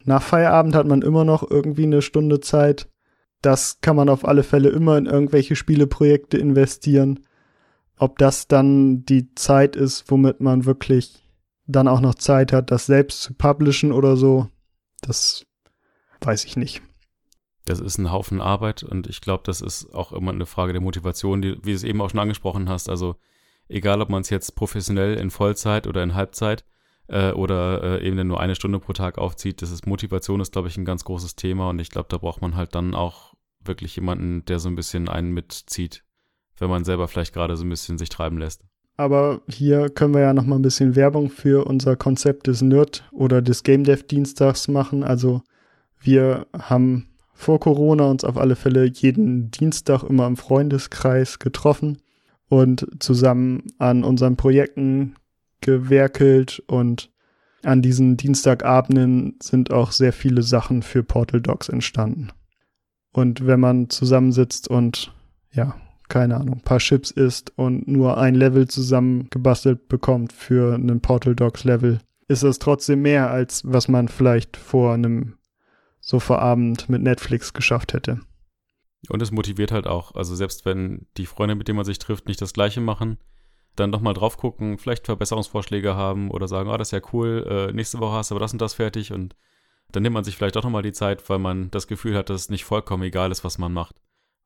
Nach 0.04 0.22
Feierabend 0.22 0.76
hat 0.76 0.88
man 0.88 1.02
immer 1.02 1.26
noch 1.26 1.50
irgendwie 1.50 1.84
eine 1.84 2.02
Stunde 2.02 2.40
Zeit. 2.40 2.90
Das 3.42 3.82
kann 3.82 3.96
man 3.96 4.10
auf 4.10 4.26
alle 4.26 4.44
Fälle 4.44 4.70
immer 4.70 4.98
in 4.98 5.08
irgendwelche 5.08 5.56
Spieleprojekte 5.56 6.38
investieren. 6.38 7.22
Ob 7.98 8.18
das 8.20 8.48
dann 8.48 9.04
die 9.06 9.34
Zeit 9.36 9.76
ist, 9.76 10.10
womit 10.12 10.42
man 10.42 10.66
wirklich 10.66 11.24
dann 11.66 11.88
auch 11.88 12.02
noch 12.02 12.16
Zeit 12.16 12.54
hat, 12.54 12.70
das 12.70 12.86
selbst 12.86 13.22
zu 13.22 13.34
publishen 13.34 13.92
oder 13.92 14.18
so, 14.18 14.48
das 15.02 15.46
weiß 16.22 16.46
ich 16.46 16.58
nicht. 16.58 16.82
Das 17.66 17.80
ist 17.80 17.98
ein 17.98 18.12
Haufen 18.12 18.42
Arbeit 18.42 18.84
und 18.84 19.08
ich 19.08 19.22
glaube, 19.22 19.44
das 19.46 19.62
ist 19.62 19.94
auch 19.94 20.12
immer 20.12 20.32
eine 20.32 20.46
Frage 20.46 20.74
der 20.74 20.82
Motivation, 20.82 21.42
die, 21.42 21.58
wie 21.64 21.72
du 21.72 21.76
es 21.76 21.84
eben 21.84 22.02
auch 22.02 22.10
schon 22.10 22.20
angesprochen 22.20 22.70
hast. 22.70 22.90
Also 22.90 23.16
egal, 23.68 24.02
ob 24.02 24.10
man 24.10 24.22
es 24.22 24.30
jetzt 24.30 24.56
professionell 24.56 25.16
in 25.16 25.32
Vollzeit 25.32 25.88
oder 25.88 26.04
in 26.04 26.14
Halbzeit 26.14 26.64
äh, 27.08 27.32
oder 27.32 28.02
äh, 28.02 28.08
eben 28.08 28.28
nur 28.28 28.40
eine 28.40 28.56
Stunde 28.56 28.80
pro 28.80 28.94
Tag 28.94 29.18
aufzieht, 29.18 29.62
das 29.62 29.72
ist 29.72 29.88
Motivation 29.88 30.42
ist, 30.42 30.54
glaube 30.54 30.68
ich, 30.68 30.78
ein 30.78 30.86
ganz 30.86 31.04
großes 31.04 31.36
Thema 31.36 31.70
und 31.70 31.80
ich 31.80 31.90
glaube, 31.90 32.08
da 32.10 32.18
braucht 32.18 32.42
man 32.42 32.56
halt 32.56 32.76
dann 32.76 32.94
auch 32.94 33.34
wirklich 33.64 33.96
jemanden, 33.96 34.46
der 34.46 34.60
so 34.60 34.70
ein 34.70 34.76
bisschen 34.76 35.10
einen 35.10 35.32
mitzieht 35.32 36.06
wenn 36.58 36.70
man 36.70 36.84
selber 36.84 37.08
vielleicht 37.08 37.34
gerade 37.34 37.56
so 37.58 37.64
ein 37.64 37.70
bisschen 37.70 37.98
sich 37.98 38.10
treiben 38.10 38.38
lässt. 38.38 38.64
Aber 38.98 39.42
hier 39.48 39.90
können 39.90 40.14
wir 40.14 40.22
ja 40.22 40.34
noch 40.34 40.46
mal 40.46 40.56
ein 40.56 40.62
bisschen 40.62 40.96
Werbung 40.96 41.30
für 41.30 41.66
unser 41.66 41.98
Konzept 41.98 42.48
des 42.48 42.62
Nerd 42.62 43.04
oder 43.12 43.42
des 43.42 43.64
Game 43.64 43.84
Dev 43.84 44.04
Dienstags 44.04 44.68
machen. 44.68 45.04
Also 45.04 45.42
wir 46.00 46.48
haben 46.58 47.08
vor 47.36 47.60
Corona 47.60 48.06
uns 48.06 48.24
auf 48.24 48.38
alle 48.38 48.56
Fälle 48.56 48.86
jeden 48.86 49.52
Dienstag 49.52 50.04
immer 50.04 50.26
im 50.26 50.38
Freundeskreis 50.38 51.38
getroffen 51.38 52.00
und 52.48 52.88
zusammen 53.00 53.64
an 53.78 54.04
unseren 54.04 54.38
Projekten 54.38 55.16
gewerkelt 55.62 56.64
und 56.68 57.12
an 57.64 57.82
diesen 57.82 58.16
Dienstagabenden 58.16 59.36
sind 59.42 59.72
auch 59.72 59.92
sehr 59.92 60.14
viele 60.14 60.44
Sachen 60.44 60.82
für 60.82 61.04
Portal 61.04 61.42
Docs 61.42 61.70
entstanden. 61.70 62.30
Und 63.12 63.46
wenn 63.46 63.60
man 63.60 63.90
zusammensitzt 63.90 64.68
und 64.70 65.14
ja, 65.52 65.76
keine 66.08 66.38
Ahnung, 66.38 66.62
paar 66.62 66.80
Chips 66.80 67.12
isst 67.12 67.52
und 67.58 67.88
nur 67.88 68.18
ein 68.18 68.36
Level 68.36 68.68
zusammengebastelt 68.68 69.88
bekommt 69.88 70.32
für 70.32 70.76
einen 70.76 71.02
Portal 71.02 71.36
Dogs 71.36 71.64
Level, 71.64 72.00
ist 72.28 72.44
es 72.44 72.60
trotzdem 72.60 73.02
mehr, 73.02 73.32
als 73.32 73.64
was 73.66 73.88
man 73.88 74.08
vielleicht 74.08 74.58
vor 74.58 74.94
einem 74.94 75.34
Sofaabend 76.08 76.88
mit 76.88 77.02
Netflix 77.02 77.52
geschafft 77.52 77.94
hätte. 77.94 78.20
Und 79.10 79.24
es 79.24 79.32
motiviert 79.32 79.72
halt 79.72 79.88
auch. 79.88 80.14
Also 80.14 80.36
selbst 80.36 80.64
wenn 80.64 81.08
die 81.18 81.26
Freunde, 81.26 81.56
mit 81.56 81.68
denen 81.68 81.78
man 81.78 81.86
sich 81.86 81.98
trifft, 81.98 82.28
nicht 82.28 82.40
das 82.40 82.54
Gleiche 82.54 82.80
machen, 82.80 83.18
dann 83.76 83.90
nochmal 83.90 84.14
drauf 84.14 84.38
gucken, 84.38 84.78
vielleicht 84.78 85.08
Verbesserungsvorschläge 85.08 85.96
haben 85.96 86.30
oder 86.30 86.48
sagen, 86.48 86.70
oh, 86.70 86.78
das 86.78 86.90
ist 86.90 86.92
ja 86.92 87.10
cool, 87.12 87.46
äh, 87.50 87.74
nächste 87.74 88.00
Woche 88.00 88.18
hast 88.18 88.30
du 88.30 88.36
aber 88.36 88.40
das 88.40 88.54
und 88.54 88.62
das 88.62 88.76
fertig 88.76 89.14
und 89.14 89.36
dann 89.92 90.04
nimmt 90.04 90.14
man 90.14 90.24
sich 90.24 90.38
vielleicht 90.38 90.58
auch 90.58 90.64
nochmal 90.64 90.84
die 90.84 90.94
Zeit, 90.94 91.28
weil 91.28 91.40
man 91.40 91.72
das 91.72 91.88
Gefühl 91.88 92.16
hat, 92.16 92.30
dass 92.30 92.42
es 92.42 92.50
nicht 92.50 92.66
vollkommen 92.66 93.02
egal 93.02 93.32
ist, 93.32 93.44
was 93.44 93.58
man 93.58 93.74
macht. 93.74 93.96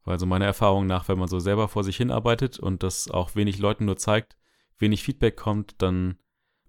Weil 0.06 0.18
so 0.18 0.26
meiner 0.26 0.46
Erfahrung 0.46 0.88
nach, 0.88 1.10
wenn 1.10 1.20
man 1.20 1.28
so 1.28 1.40
selber 1.40 1.68
vor 1.68 1.84
sich 1.84 1.98
hinarbeitet 1.98 2.58
und 2.58 2.84
das 2.84 3.12
auch 3.12 3.36
wenig 3.36 3.60
Leuten 3.60 3.84
nur 3.84 3.98
zeigt, 3.98 4.38
wenig 4.78 5.04
Feedback 5.04 5.36
kommt, 5.36 5.82
dann 5.82 6.18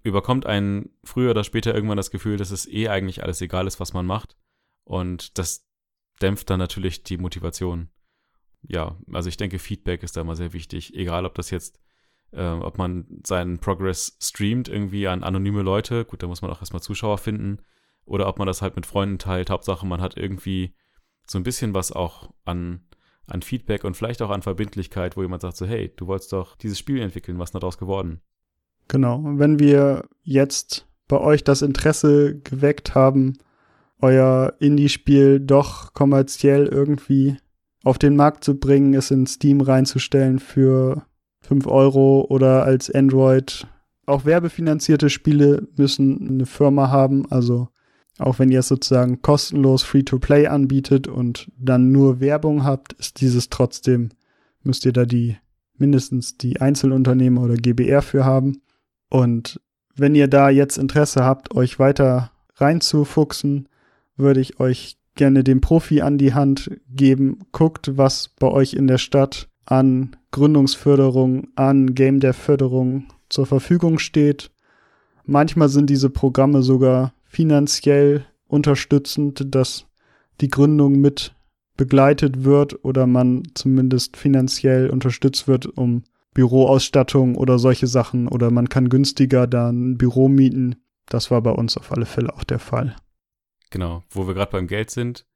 überkommt 0.03 0.47
einen 0.47 0.91
früher 1.05 1.31
oder 1.31 1.45
später 1.45 1.75
irgendwann 1.75 1.97
das 1.97 2.11
Gefühl, 2.11 2.37
dass 2.39 2.51
es 2.51 2.67
eh 2.67 2.89
eigentlich 2.89 3.23
alles 3.23 3.41
egal 3.41 3.69
ist, 3.69 3.79
was 3.79 3.93
man 3.93 4.05
macht. 4.05 4.37
Und 4.91 5.39
das 5.39 5.65
dämpft 6.21 6.51
dann 6.51 6.59
natürlich 6.59 7.05
die 7.05 7.17
Motivation. 7.17 7.91
Ja, 8.63 8.99
also 9.13 9.29
ich 9.29 9.37
denke, 9.37 9.61
Feedback 9.61 10.03
ist 10.03 10.17
da 10.17 10.25
mal 10.25 10.35
sehr 10.35 10.53
wichtig. 10.53 10.97
Egal, 10.97 11.27
ob 11.27 11.37
das 11.37 11.51
jetzt, 11.51 11.79
äh, 12.33 12.43
ob 12.43 12.77
man 12.77 13.07
seinen 13.25 13.61
Progress 13.61 14.17
streamt 14.21 14.69
irgendwie 14.69 15.07
an 15.07 15.23
anonyme 15.23 15.63
Leute, 15.63 16.05
gut, 16.05 16.25
da 16.25 16.27
muss 16.27 16.43
man 16.43 16.51
auch 16.51 16.59
erstmal 16.59 16.83
Zuschauer 16.83 17.19
finden, 17.19 17.63
oder 18.05 18.27
ob 18.27 18.41
man 18.41 18.49
das 18.49 18.63
halt 18.63 18.75
mit 18.75 18.85
Freunden 18.85 19.19
teilt. 19.19 19.49
Hauptsache, 19.49 19.87
man 19.87 20.01
hat 20.01 20.17
irgendwie 20.17 20.75
so 21.25 21.39
ein 21.39 21.45
bisschen 21.45 21.73
was 21.73 21.93
auch 21.93 22.35
an, 22.45 22.81
an 23.27 23.43
Feedback 23.43 23.85
und 23.85 23.97
vielleicht 23.97 24.23
auch 24.23 24.31
an 24.31 24.43
Verbindlichkeit, 24.43 25.17
wo 25.17 25.23
jemand 25.23 25.43
sagt 25.43 25.57
so, 25.57 25.67
hey, 25.67 25.95
du 25.97 26.09
wolltest 26.09 26.33
doch 26.33 26.57
dieses 26.57 26.81
Spiel 26.81 27.01
entwickeln, 27.01 27.39
was 27.39 27.51
ist 27.51 27.55
daraus 27.55 27.79
geworden? 27.79 28.23
Genau, 28.89 29.23
wenn 29.25 29.61
wir 29.61 30.09
jetzt 30.25 30.89
bei 31.07 31.21
euch 31.21 31.45
das 31.45 31.63
Interesse 31.63 32.41
geweckt 32.41 32.97
haben, 32.97 33.39
euer 34.03 34.55
Indie-Spiel 34.59 35.41
doch 35.41 35.93
kommerziell 35.93 36.67
irgendwie 36.67 37.37
auf 37.85 37.99
den 37.99 38.17
Markt 38.17 38.45
zu 38.45 38.59
bringen, 38.59 38.95
es 38.95 39.11
in 39.11 39.27
Steam 39.27 39.61
reinzustellen 39.61 40.39
für 40.39 41.05
5 41.43 41.67
Euro 41.67 42.27
oder 42.29 42.65
als 42.65 42.91
Android. 42.91 43.67
Auch 44.07 44.25
werbefinanzierte 44.25 45.09
Spiele 45.09 45.67
müssen 45.77 46.29
eine 46.29 46.47
Firma 46.47 46.91
haben, 46.91 47.31
also 47.31 47.69
auch 48.19 48.39
wenn 48.39 48.51
ihr 48.51 48.61
es 48.61 48.69
sozusagen 48.69 49.23
kostenlos 49.23 49.83
Free-to-Play 49.83 50.47
anbietet 50.47 51.09
und 51.09 51.51
dann 51.59 51.91
nur 51.91 52.21
Werbung 52.21 52.65
habt, 52.65 52.93
ist 52.95 53.21
dieses 53.23 53.49
trotzdem, 53.49 54.11
müsst 54.63 54.85
ihr 54.85 54.93
da 54.93 55.07
die 55.07 55.37
mindestens 55.79 56.37
die 56.37 56.61
Einzelunternehmer 56.61 57.41
oder 57.41 57.55
GBR 57.55 58.03
für 58.03 58.27
haben. 58.27 58.61
Und 59.09 59.61
wenn 59.97 60.15
ihr 60.15 60.29
da 60.29 60.51
jetzt 60.51 60.77
Interesse 60.77 61.25
habt, 61.25 61.55
euch 61.55 61.79
weiter 61.79 62.31
reinzufuchsen, 62.57 63.70
würde 64.21 64.41
ich 64.41 64.61
euch 64.61 64.97
gerne 65.15 65.45
den 65.45 65.61
Profi 65.61 66.01
an 66.01 66.19
die 66.19 66.35
Hand 66.35 66.71
geben. 66.89 67.41
Guckt, 67.53 67.97
was 67.97 68.31
bei 68.39 68.49
euch 68.49 68.75
in 68.75 68.87
der 68.87 68.99
Stadt 68.99 69.49
an 69.67 70.17
Gründungsförderung, 70.31 71.49
an 71.57 71.95
Game 71.95 72.21
Dev 72.21 72.39
Förderung 72.39 73.07
zur 73.29 73.47
Verfügung 73.47 73.99
steht. 73.99 74.51
Manchmal 75.25 75.69
sind 75.69 75.91
diese 75.91 76.11
Programme 76.11 76.63
sogar 76.63 77.13
finanziell 77.25 78.25
unterstützend, 78.47 79.55
dass 79.55 79.87
die 80.41 80.49
Gründung 80.49 81.01
mit 81.01 81.35
begleitet 81.77 82.45
wird 82.45 82.85
oder 82.85 83.07
man 83.07 83.43
zumindest 83.55 84.17
finanziell 84.17 84.91
unterstützt 84.91 85.49
wird, 85.49 85.67
um 85.67 86.03
Büroausstattung 86.35 87.37
oder 87.37 87.59
solche 87.59 87.87
Sachen 87.87 88.29
oder 88.29 88.51
man 88.51 88.69
kann 88.69 88.89
günstiger 88.89 89.47
dann 89.47 89.93
ein 89.93 89.99
Büro 89.99 90.29
mieten. 90.29 90.77
Das 91.07 91.31
war 91.31 91.43
bei 91.43 91.51
uns 91.51 91.77
auf 91.77 91.93
alle 91.93 92.07
Fälle 92.07 92.35
auch 92.35 92.45
der 92.45 92.59
Fall. 92.59 92.97
Genau, 93.71 94.03
wo 94.11 94.27
wir 94.27 94.35
gerade 94.35 94.53
beim 94.53 94.67
Geld 94.67 94.91
sind. 94.91 95.27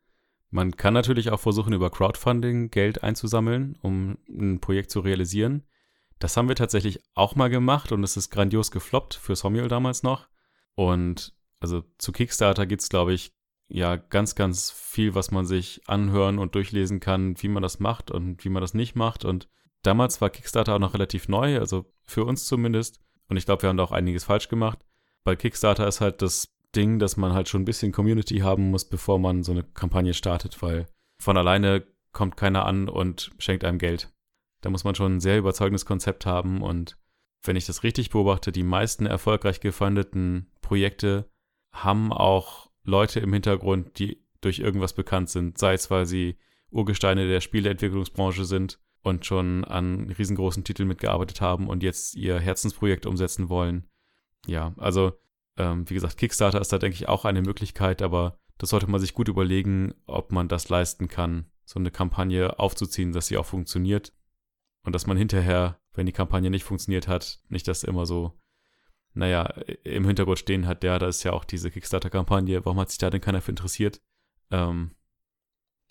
Man 0.51 0.77
kann 0.77 0.95
natürlich 0.95 1.31
auch 1.31 1.41
versuchen, 1.41 1.73
über 1.73 1.91
Crowdfunding 1.91 2.71
Geld 2.71 3.03
einzusammeln, 3.03 3.77
um 3.83 4.19
ein 4.29 4.61
Projekt 4.61 4.91
zu 4.91 5.01
realisieren. 5.01 5.65
Das 6.19 6.37
haben 6.37 6.49
wir 6.49 6.57
tatsächlich 6.57 7.01
auch 7.15 7.35
mal 7.35 7.51
gemacht 7.51 7.91
und 7.91 8.05
es 8.05 8.17
ist 8.17 8.31
grandios 8.31 8.71
gefloppt 8.71 9.15
für 9.15 9.35
Somuel 9.35 9.69
damals 9.69 10.03
noch. 10.03 10.29
Und 10.75 11.35
also 11.61 11.83
zu 11.99 12.13
Kickstarter 12.13 12.67
gibt 12.67 12.83
es, 12.83 12.89
glaube 12.89 13.13
ich, 13.13 13.33
ja 13.69 13.97
ganz, 13.97 14.35
ganz 14.35 14.71
viel, 14.71 15.15
was 15.15 15.31
man 15.31 15.47
sich 15.47 15.81
anhören 15.87 16.39
und 16.39 16.55
durchlesen 16.55 17.01
kann, 17.01 17.41
wie 17.43 17.49
man 17.49 17.63
das 17.63 17.81
macht 17.81 18.11
und 18.11 18.45
wie 18.45 18.49
man 18.49 18.61
das 18.61 18.75
nicht 18.75 18.95
macht. 18.95 19.25
Und 19.25 19.49
damals 19.83 20.21
war 20.21 20.31
Kickstarter 20.31 20.75
auch 20.75 20.81
noch 20.81 20.95
relativ 20.95 21.29
neu, 21.29 21.59
also 21.59 21.93
für 22.05 22.25
uns 22.25 22.45
zumindest. 22.45 23.01
Und 23.29 23.37
ich 23.37 23.47
glaube, 23.47 23.63
wir 23.63 23.71
haben 23.71 23.77
da 23.77 23.85
auch 23.85 23.93
einiges 23.93 24.25
falsch 24.25 24.49
gemacht. 24.49 24.79
Bei 25.25 25.35
Kickstarter 25.35 25.89
ist 25.89 26.01
halt 26.01 26.23
das 26.23 26.54
Ding, 26.77 26.99
dass 26.99 27.17
man 27.17 27.33
halt 27.33 27.49
schon 27.49 27.63
ein 27.63 27.67
bisschen 27.67 27.93
Community 27.93 28.39
haben 28.39 28.71
muss, 28.71 28.85
bevor 28.85 29.19
man 29.19 29.43
so 29.43 29.53
eine 29.53 29.63
Kampagne 29.63 30.15
startet, 30.15 30.61
weil 30.63 30.87
von 31.21 31.37
alleine 31.37 31.87
kommt 32.13 32.37
keiner 32.37 32.67
an 32.67 32.89
und 32.89 33.33
schenkt 33.39 33.65
einem 33.65 33.79
Geld. 33.79 34.13
Da 34.61 34.71
muss 34.71 34.85
man 34.85 34.95
schon 34.95 35.17
ein 35.17 35.21
sehr 35.21 35.39
überzeugendes 35.39 35.87
Konzept 35.87 36.27
haben 36.27 36.63
und 36.63 36.97
wenn 37.43 37.57
ich 37.57 37.67
das 37.67 37.83
richtig 37.83 38.11
beobachte, 38.11 38.53
die 38.53 38.63
meisten 38.63 39.07
erfolgreich 39.07 39.61
gefundeten 39.61 40.51
Projekte 40.63 41.29
haben 41.73 42.13
auch 42.13 42.71
Leute 42.85 43.21
im 43.21 43.33
Hintergrund, 43.33 43.99
die 43.99 44.25
durch 44.41 44.59
irgendwas 44.59 44.95
bekannt 44.95 45.29
sind, 45.29 45.59
sei 45.59 45.75
es, 45.75 45.91
weil 45.91 46.07
sie 46.07 46.39
Urgesteine 46.71 47.29
der 47.29 47.41
Spieleentwicklungsbranche 47.41 48.45
sind 48.45 48.79
und 49.03 49.27
schon 49.27 49.65
an 49.65 50.11
riesengroßen 50.11 50.65
Titeln 50.65 50.89
mitgearbeitet 50.89 51.41
haben 51.41 51.69
und 51.69 51.83
jetzt 51.83 52.15
ihr 52.15 52.39
Herzensprojekt 52.41 53.07
umsetzen 53.07 53.49
wollen. 53.49 53.89
Ja, 54.47 54.75
also 54.79 55.13
ähm, 55.57 55.89
wie 55.89 55.95
gesagt, 55.95 56.17
Kickstarter 56.17 56.61
ist 56.61 56.73
da, 56.73 56.79
denke 56.79 56.97
ich, 56.97 57.09
auch 57.09 57.25
eine 57.25 57.43
Möglichkeit, 57.43 58.03
aber 58.03 58.39
das 58.59 58.71
sollte 58.71 58.89
man 58.89 59.01
sich 59.01 59.15
gut 59.15 59.29
überlegen, 59.29 59.95
ob 60.07 60.33
man 60.33 60.49
das 60.49 60.69
leisten 60.69 61.09
kann, 61.09 61.47
so 61.65 61.79
eine 61.79 61.91
Kampagne 61.91 62.59
aufzuziehen, 62.59 63.13
dass 63.13 63.27
sie 63.27 63.37
auch 63.37 63.47
funktioniert. 63.47 64.13
Und 64.85 64.95
dass 64.95 65.07
man 65.07 65.17
hinterher, 65.17 65.81
wenn 65.95 66.07
die 66.07 66.13
Kampagne 66.13 66.51
nicht 66.51 66.65
funktioniert 66.65 67.09
hat, 67.09 67.41
nicht 67.49 67.67
das 67.69 67.85
immer 67.85 68.05
so, 68.05 68.39
naja, 69.15 69.45
im 69.85 70.05
Hintergrund 70.07 70.39
stehen 70.39 70.67
hat, 70.67 70.85
ja, 70.85 70.99
da 70.99 71.09
ist 71.09 71.23
ja 71.23 71.33
auch 71.33 71.45
diese 71.45 71.71
Kickstarter-Kampagne, 71.71 72.65
warum 72.65 72.81
hat 72.81 72.91
sich 72.91 72.99
da 72.99 73.11
denn 73.11 73.21
keiner 73.21 73.41
für 73.41 73.53
interessiert? 73.53 74.03
Ähm, 74.51 74.91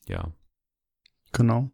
ja. 0.08 0.32
Genau. 1.32 1.72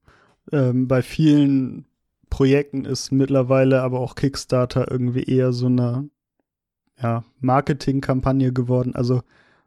Ähm, 0.52 0.88
bei 0.88 1.02
vielen 1.02 1.86
Projekten 2.30 2.86
ist 2.86 3.12
mittlerweile 3.12 3.82
aber 3.82 4.00
auch 4.00 4.16
Kickstarter 4.16 4.90
irgendwie 4.90 5.24
eher 5.24 5.52
so 5.52 5.66
eine 5.66 6.10
ja, 7.02 7.24
Marketingkampagne 7.40 8.54
geworden. 8.54 8.96
Also 8.96 9.22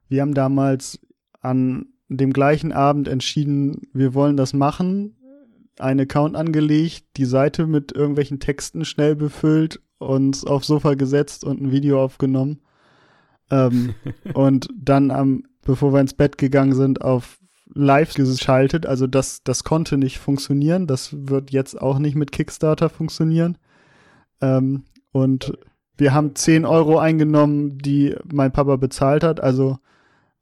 wir 0.09 0.23
haben 0.23 0.35
damals 0.35 1.01
an 1.41 1.87
dem 2.09 2.33
gleichen 2.33 2.73
Abend 2.73 3.09
entschieden, 3.09 3.89
wir 3.93 4.15
wollen 4.15 4.37
das 4.37 4.53
machen, 4.53 5.17
einen 5.79 6.01
Account 6.01 6.37
angelegt, 6.37 7.05
die 7.17 7.25
Seite 7.25 7.67
mit 7.67 7.93
irgendwelchen 7.93 8.39
Texten 8.39 8.85
schnell 8.85 9.17
befüllt, 9.17 9.81
uns 9.99 10.45
aufs 10.45 10.67
Sofa 10.67 10.95
gesetzt 10.95 11.45
und 11.45 11.63
ein 11.63 11.73
Video 11.73 12.03
aufgenommen. 12.03 12.61
Ähm, 13.51 13.95
und 14.35 14.69
dann 14.77 15.11
am, 15.11 15.45
bevor 15.65 15.93
wir 15.93 16.01
ins 16.01 16.15
Bett 16.15 16.39
gegangen 16.39 16.75
sind, 16.75 17.03
auf 17.03 17.39
live 17.75 18.13
geschaltet. 18.15 18.85
Also 18.87 19.07
das, 19.07 19.43
das 19.45 19.65
konnte 19.65 19.97
nicht 19.97 20.19
funktionieren. 20.19 20.87
Das 20.87 21.15
wird 21.29 21.51
jetzt 21.51 21.81
auch 21.81 21.99
nicht 21.99 22.17
mit 22.17 22.33
Kickstarter 22.33 22.91
funktionieren. 22.91 23.57
Ähm, 24.43 24.85
und 25.13 25.57
wir 25.97 26.15
haben 26.15 26.35
10 26.35 26.65
Euro 26.65 26.99
eingenommen, 26.99 27.79
die 27.79 28.15
mein 28.33 28.53
Papa 28.53 28.77
bezahlt 28.77 29.25
hat. 29.25 29.41
Also 29.41 29.79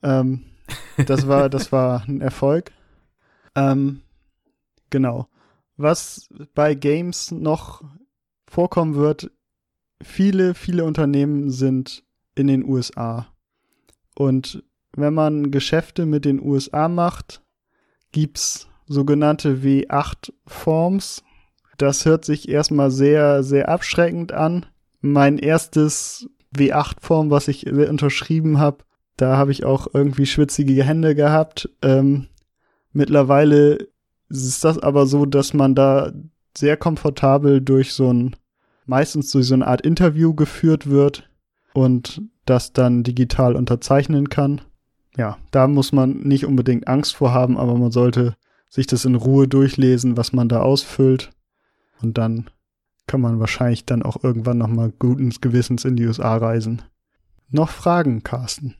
ähm, 0.02 0.44
das 1.06 1.26
war, 1.28 1.48
das 1.48 1.72
war 1.72 2.04
ein 2.06 2.20
Erfolg. 2.20 2.72
Ähm, 3.54 4.02
genau. 4.90 5.28
Was 5.76 6.28
bei 6.54 6.74
Games 6.74 7.30
noch 7.30 7.82
vorkommen 8.46 8.94
wird, 8.94 9.30
viele, 10.02 10.54
viele 10.54 10.84
Unternehmen 10.84 11.50
sind 11.50 12.04
in 12.34 12.46
den 12.46 12.64
USA. 12.64 13.26
Und 14.14 14.62
wenn 14.94 15.14
man 15.14 15.50
Geschäfte 15.50 16.06
mit 16.06 16.24
den 16.24 16.42
USA 16.42 16.88
macht, 16.88 17.42
gibt's 18.12 18.68
sogenannte 18.86 19.58
W8-Forms. 19.58 21.22
Das 21.78 22.04
hört 22.04 22.24
sich 22.24 22.48
erstmal 22.48 22.90
sehr, 22.90 23.42
sehr 23.42 23.68
abschreckend 23.68 24.32
an 24.32 24.66
mein 25.00 25.38
erstes 25.38 26.28
W8-Form, 26.54 27.30
was 27.30 27.48
ich 27.48 27.66
unterschrieben 27.66 28.58
habe. 28.58 28.84
Da 29.16 29.36
habe 29.36 29.52
ich 29.52 29.64
auch 29.64 29.88
irgendwie 29.92 30.26
schwitzige 30.26 30.84
Hände 30.84 31.14
gehabt. 31.14 31.68
Ähm, 31.82 32.28
mittlerweile 32.92 33.88
ist 34.28 34.64
das 34.64 34.78
aber 34.78 35.06
so, 35.06 35.26
dass 35.26 35.54
man 35.54 35.74
da 35.74 36.12
sehr 36.56 36.76
komfortabel 36.76 37.60
durch 37.60 37.92
so 37.92 38.12
ein, 38.12 38.36
meistens 38.86 39.30
durch 39.30 39.46
so 39.46 39.54
eine 39.54 39.66
Art 39.66 39.82
Interview 39.82 40.34
geführt 40.34 40.88
wird 40.88 41.28
und 41.72 42.22
das 42.46 42.72
dann 42.72 43.02
digital 43.02 43.56
unterzeichnen 43.56 44.28
kann. 44.28 44.62
Ja, 45.16 45.38
da 45.50 45.68
muss 45.68 45.92
man 45.92 46.20
nicht 46.20 46.46
unbedingt 46.46 46.88
Angst 46.88 47.16
vor 47.16 47.32
haben, 47.32 47.58
aber 47.58 47.76
man 47.76 47.90
sollte 47.90 48.36
sich 48.68 48.86
das 48.86 49.04
in 49.04 49.16
Ruhe 49.16 49.48
durchlesen, 49.48 50.16
was 50.16 50.32
man 50.32 50.48
da 50.48 50.60
ausfüllt. 50.60 51.30
Und 52.00 52.16
dann 52.18 52.48
kann 53.10 53.22
man 53.22 53.40
wahrscheinlich 53.40 53.86
dann 53.86 54.04
auch 54.04 54.22
irgendwann 54.22 54.58
nochmal 54.58 54.92
guten 54.96 55.30
Gewissens 55.40 55.84
in 55.84 55.96
die 55.96 56.06
USA 56.06 56.36
reisen. 56.36 56.82
Noch 57.48 57.68
Fragen, 57.68 58.22
Carsten? 58.22 58.76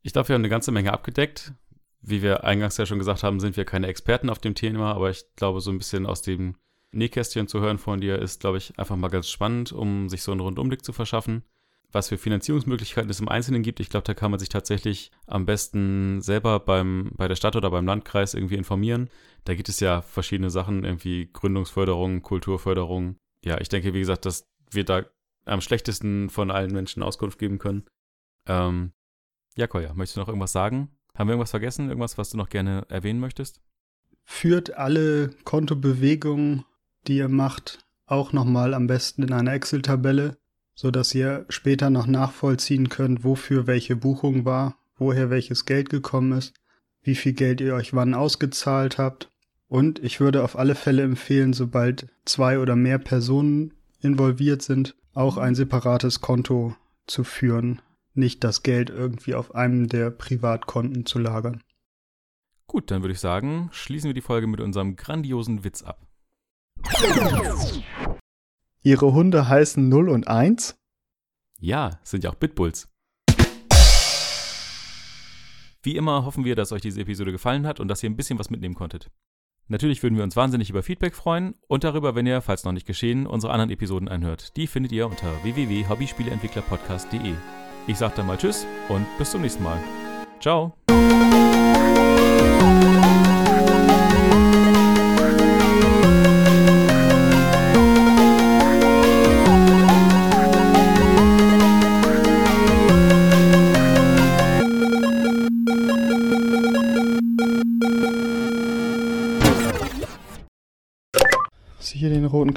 Ich 0.00 0.14
glaube, 0.14 0.28
wir 0.28 0.34
haben 0.36 0.40
eine 0.40 0.48
ganze 0.48 0.72
Menge 0.72 0.90
abgedeckt. 0.90 1.52
Wie 2.00 2.22
wir 2.22 2.44
eingangs 2.44 2.78
ja 2.78 2.86
schon 2.86 2.98
gesagt 2.98 3.22
haben, 3.22 3.40
sind 3.40 3.58
wir 3.58 3.66
keine 3.66 3.88
Experten 3.88 4.30
auf 4.30 4.38
dem 4.38 4.54
Thema, 4.54 4.94
aber 4.94 5.10
ich 5.10 5.26
glaube, 5.36 5.60
so 5.60 5.70
ein 5.70 5.76
bisschen 5.76 6.06
aus 6.06 6.22
dem 6.22 6.56
Nähkästchen 6.92 7.46
zu 7.46 7.60
hören 7.60 7.76
von 7.76 8.00
dir 8.00 8.18
ist, 8.18 8.40
glaube 8.40 8.56
ich, 8.56 8.78
einfach 8.78 8.96
mal 8.96 9.08
ganz 9.08 9.28
spannend, 9.28 9.70
um 9.70 10.08
sich 10.08 10.22
so 10.22 10.32
einen 10.32 10.40
Rundumblick 10.40 10.82
zu 10.82 10.94
verschaffen. 10.94 11.42
Was 11.92 12.08
für 12.08 12.16
Finanzierungsmöglichkeiten 12.16 13.10
es 13.10 13.20
im 13.20 13.28
Einzelnen 13.28 13.62
gibt, 13.62 13.80
ich 13.80 13.90
glaube, 13.90 14.04
da 14.04 14.14
kann 14.14 14.30
man 14.30 14.40
sich 14.40 14.48
tatsächlich 14.48 15.10
am 15.26 15.44
besten 15.44 16.22
selber 16.22 16.58
beim, 16.58 17.10
bei 17.18 17.28
der 17.28 17.36
Stadt 17.36 17.54
oder 17.54 17.70
beim 17.70 17.84
Landkreis 17.84 18.32
irgendwie 18.32 18.56
informieren. 18.56 19.10
Da 19.44 19.54
gibt 19.54 19.68
es 19.68 19.78
ja 19.78 20.00
verschiedene 20.00 20.48
Sachen, 20.48 20.84
irgendwie 20.84 21.28
Gründungsförderung, 21.30 22.22
Kulturförderung. 22.22 23.16
Ja, 23.44 23.60
ich 23.60 23.68
denke, 23.68 23.94
wie 23.94 24.00
gesagt, 24.00 24.24
dass 24.26 24.48
wir 24.70 24.84
da 24.84 25.04
am 25.44 25.60
schlechtesten 25.60 26.30
von 26.30 26.50
allen 26.50 26.72
Menschen 26.72 27.02
Auskunft 27.02 27.38
geben 27.38 27.58
können. 27.58 27.84
Ähm, 28.46 28.92
ja, 29.56 29.66
Koya, 29.66 29.92
möchtest 29.94 30.16
du 30.16 30.20
noch 30.20 30.28
irgendwas 30.28 30.52
sagen? 30.52 30.90
Haben 31.14 31.28
wir 31.28 31.32
irgendwas 31.32 31.50
vergessen? 31.50 31.88
Irgendwas, 31.88 32.16
was 32.16 32.30
du 32.30 32.36
noch 32.36 32.48
gerne 32.48 32.86
erwähnen 32.88 33.20
möchtest? 33.20 33.60
Führt 34.24 34.74
alle 34.74 35.30
Kontobewegungen, 35.44 36.64
die 37.06 37.16
ihr 37.16 37.28
macht, 37.28 37.84
auch 38.06 38.32
nochmal 38.32 38.74
am 38.74 38.86
besten 38.86 39.22
in 39.22 39.32
einer 39.32 39.52
Excel-Tabelle, 39.52 40.38
sodass 40.74 41.14
ihr 41.14 41.44
später 41.48 41.90
noch 41.90 42.06
nachvollziehen 42.06 42.88
könnt, 42.88 43.24
wofür 43.24 43.66
welche 43.66 43.96
Buchung 43.96 44.44
war, 44.44 44.78
woher 44.96 45.28
welches 45.30 45.64
Geld 45.64 45.90
gekommen 45.90 46.32
ist, 46.32 46.54
wie 47.02 47.14
viel 47.14 47.32
Geld 47.32 47.60
ihr 47.60 47.74
euch 47.74 47.94
wann 47.94 48.14
ausgezahlt 48.14 48.98
habt. 48.98 49.31
Und 49.72 50.00
ich 50.00 50.20
würde 50.20 50.44
auf 50.44 50.58
alle 50.58 50.74
Fälle 50.74 51.02
empfehlen, 51.02 51.54
sobald 51.54 52.06
zwei 52.26 52.58
oder 52.58 52.76
mehr 52.76 52.98
Personen 52.98 53.72
involviert 54.02 54.60
sind, 54.60 54.94
auch 55.14 55.38
ein 55.38 55.54
separates 55.54 56.20
Konto 56.20 56.76
zu 57.06 57.24
führen, 57.24 57.80
nicht 58.12 58.44
das 58.44 58.62
Geld 58.62 58.90
irgendwie 58.90 59.34
auf 59.34 59.54
einem 59.54 59.88
der 59.88 60.10
Privatkonten 60.10 61.06
zu 61.06 61.18
lagern. 61.18 61.62
Gut, 62.66 62.90
dann 62.90 63.00
würde 63.00 63.14
ich 63.14 63.20
sagen, 63.20 63.70
schließen 63.72 64.08
wir 64.08 64.14
die 64.14 64.20
Folge 64.20 64.46
mit 64.46 64.60
unserem 64.60 64.94
grandiosen 64.94 65.64
Witz 65.64 65.82
ab. 65.82 66.06
Ihre 68.82 69.14
Hunde 69.14 69.48
heißen 69.48 69.88
0 69.88 70.10
und 70.10 70.28
1? 70.28 70.76
Ja, 71.60 71.98
sind 72.02 72.24
ja 72.24 72.30
auch 72.30 72.34
Bitbulls. 72.34 72.90
Wie 75.82 75.96
immer 75.96 76.26
hoffen 76.26 76.44
wir, 76.44 76.56
dass 76.56 76.72
euch 76.72 76.82
diese 76.82 77.00
Episode 77.00 77.32
gefallen 77.32 77.66
hat 77.66 77.80
und 77.80 77.88
dass 77.88 78.02
ihr 78.02 78.10
ein 78.10 78.16
bisschen 78.16 78.38
was 78.38 78.50
mitnehmen 78.50 78.74
konntet. 78.74 79.10
Natürlich 79.68 80.02
würden 80.02 80.16
wir 80.16 80.24
uns 80.24 80.36
wahnsinnig 80.36 80.68
über 80.70 80.82
Feedback 80.82 81.14
freuen 81.14 81.54
und 81.66 81.84
darüber, 81.84 82.14
wenn 82.14 82.26
ihr, 82.26 82.40
falls 82.42 82.64
noch 82.64 82.72
nicht 82.72 82.86
geschehen, 82.86 83.26
unsere 83.26 83.52
anderen 83.52 83.70
Episoden 83.70 84.08
anhört. 84.08 84.56
Die 84.56 84.66
findet 84.66 84.92
ihr 84.92 85.06
unter 85.06 85.30
www.hobbyspieleentwicklerpodcast.de. 85.42 87.32
Ich 87.86 87.98
sage 87.98 88.14
dann 88.16 88.26
mal 88.26 88.36
Tschüss 88.36 88.66
und 88.88 89.06
bis 89.18 89.30
zum 89.30 89.42
nächsten 89.42 89.62
Mal. 89.62 89.78
Ciao. 90.40 90.74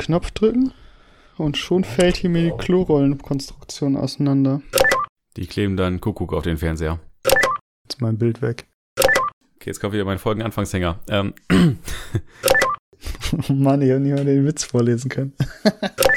Knopf 0.05 0.29
drücken 0.31 0.71
und 1.37 1.57
schon 1.57 1.83
fällt 1.83 2.17
hier 2.17 2.29
mir 2.29 2.43
die 2.43 2.57
Klorollenkonstruktion 2.57 3.97
auseinander. 3.97 4.61
Die 5.35 5.47
kleben 5.47 5.77
dann 5.77 5.99
Kuckuck 5.99 6.31
auf 6.33 6.43
den 6.43 6.57
Fernseher. 6.57 6.99
Jetzt 7.25 7.95
ist 7.95 8.01
mein 8.01 8.19
Bild 8.19 8.43
weg. 8.43 8.67
Okay, 8.99 9.65
jetzt 9.65 9.79
kommt 9.79 9.93
wieder 9.93 10.05
mein 10.05 10.19
Folgenanfangshänger. 10.19 10.99
Ähm. 11.09 11.33
Mann, 13.49 13.81
ich 13.81 13.89
habe 13.89 13.99
nicht 13.99 14.15
mal 14.15 14.25
den 14.25 14.45
Witz 14.45 14.63
vorlesen 14.63 15.09
können. 15.09 15.33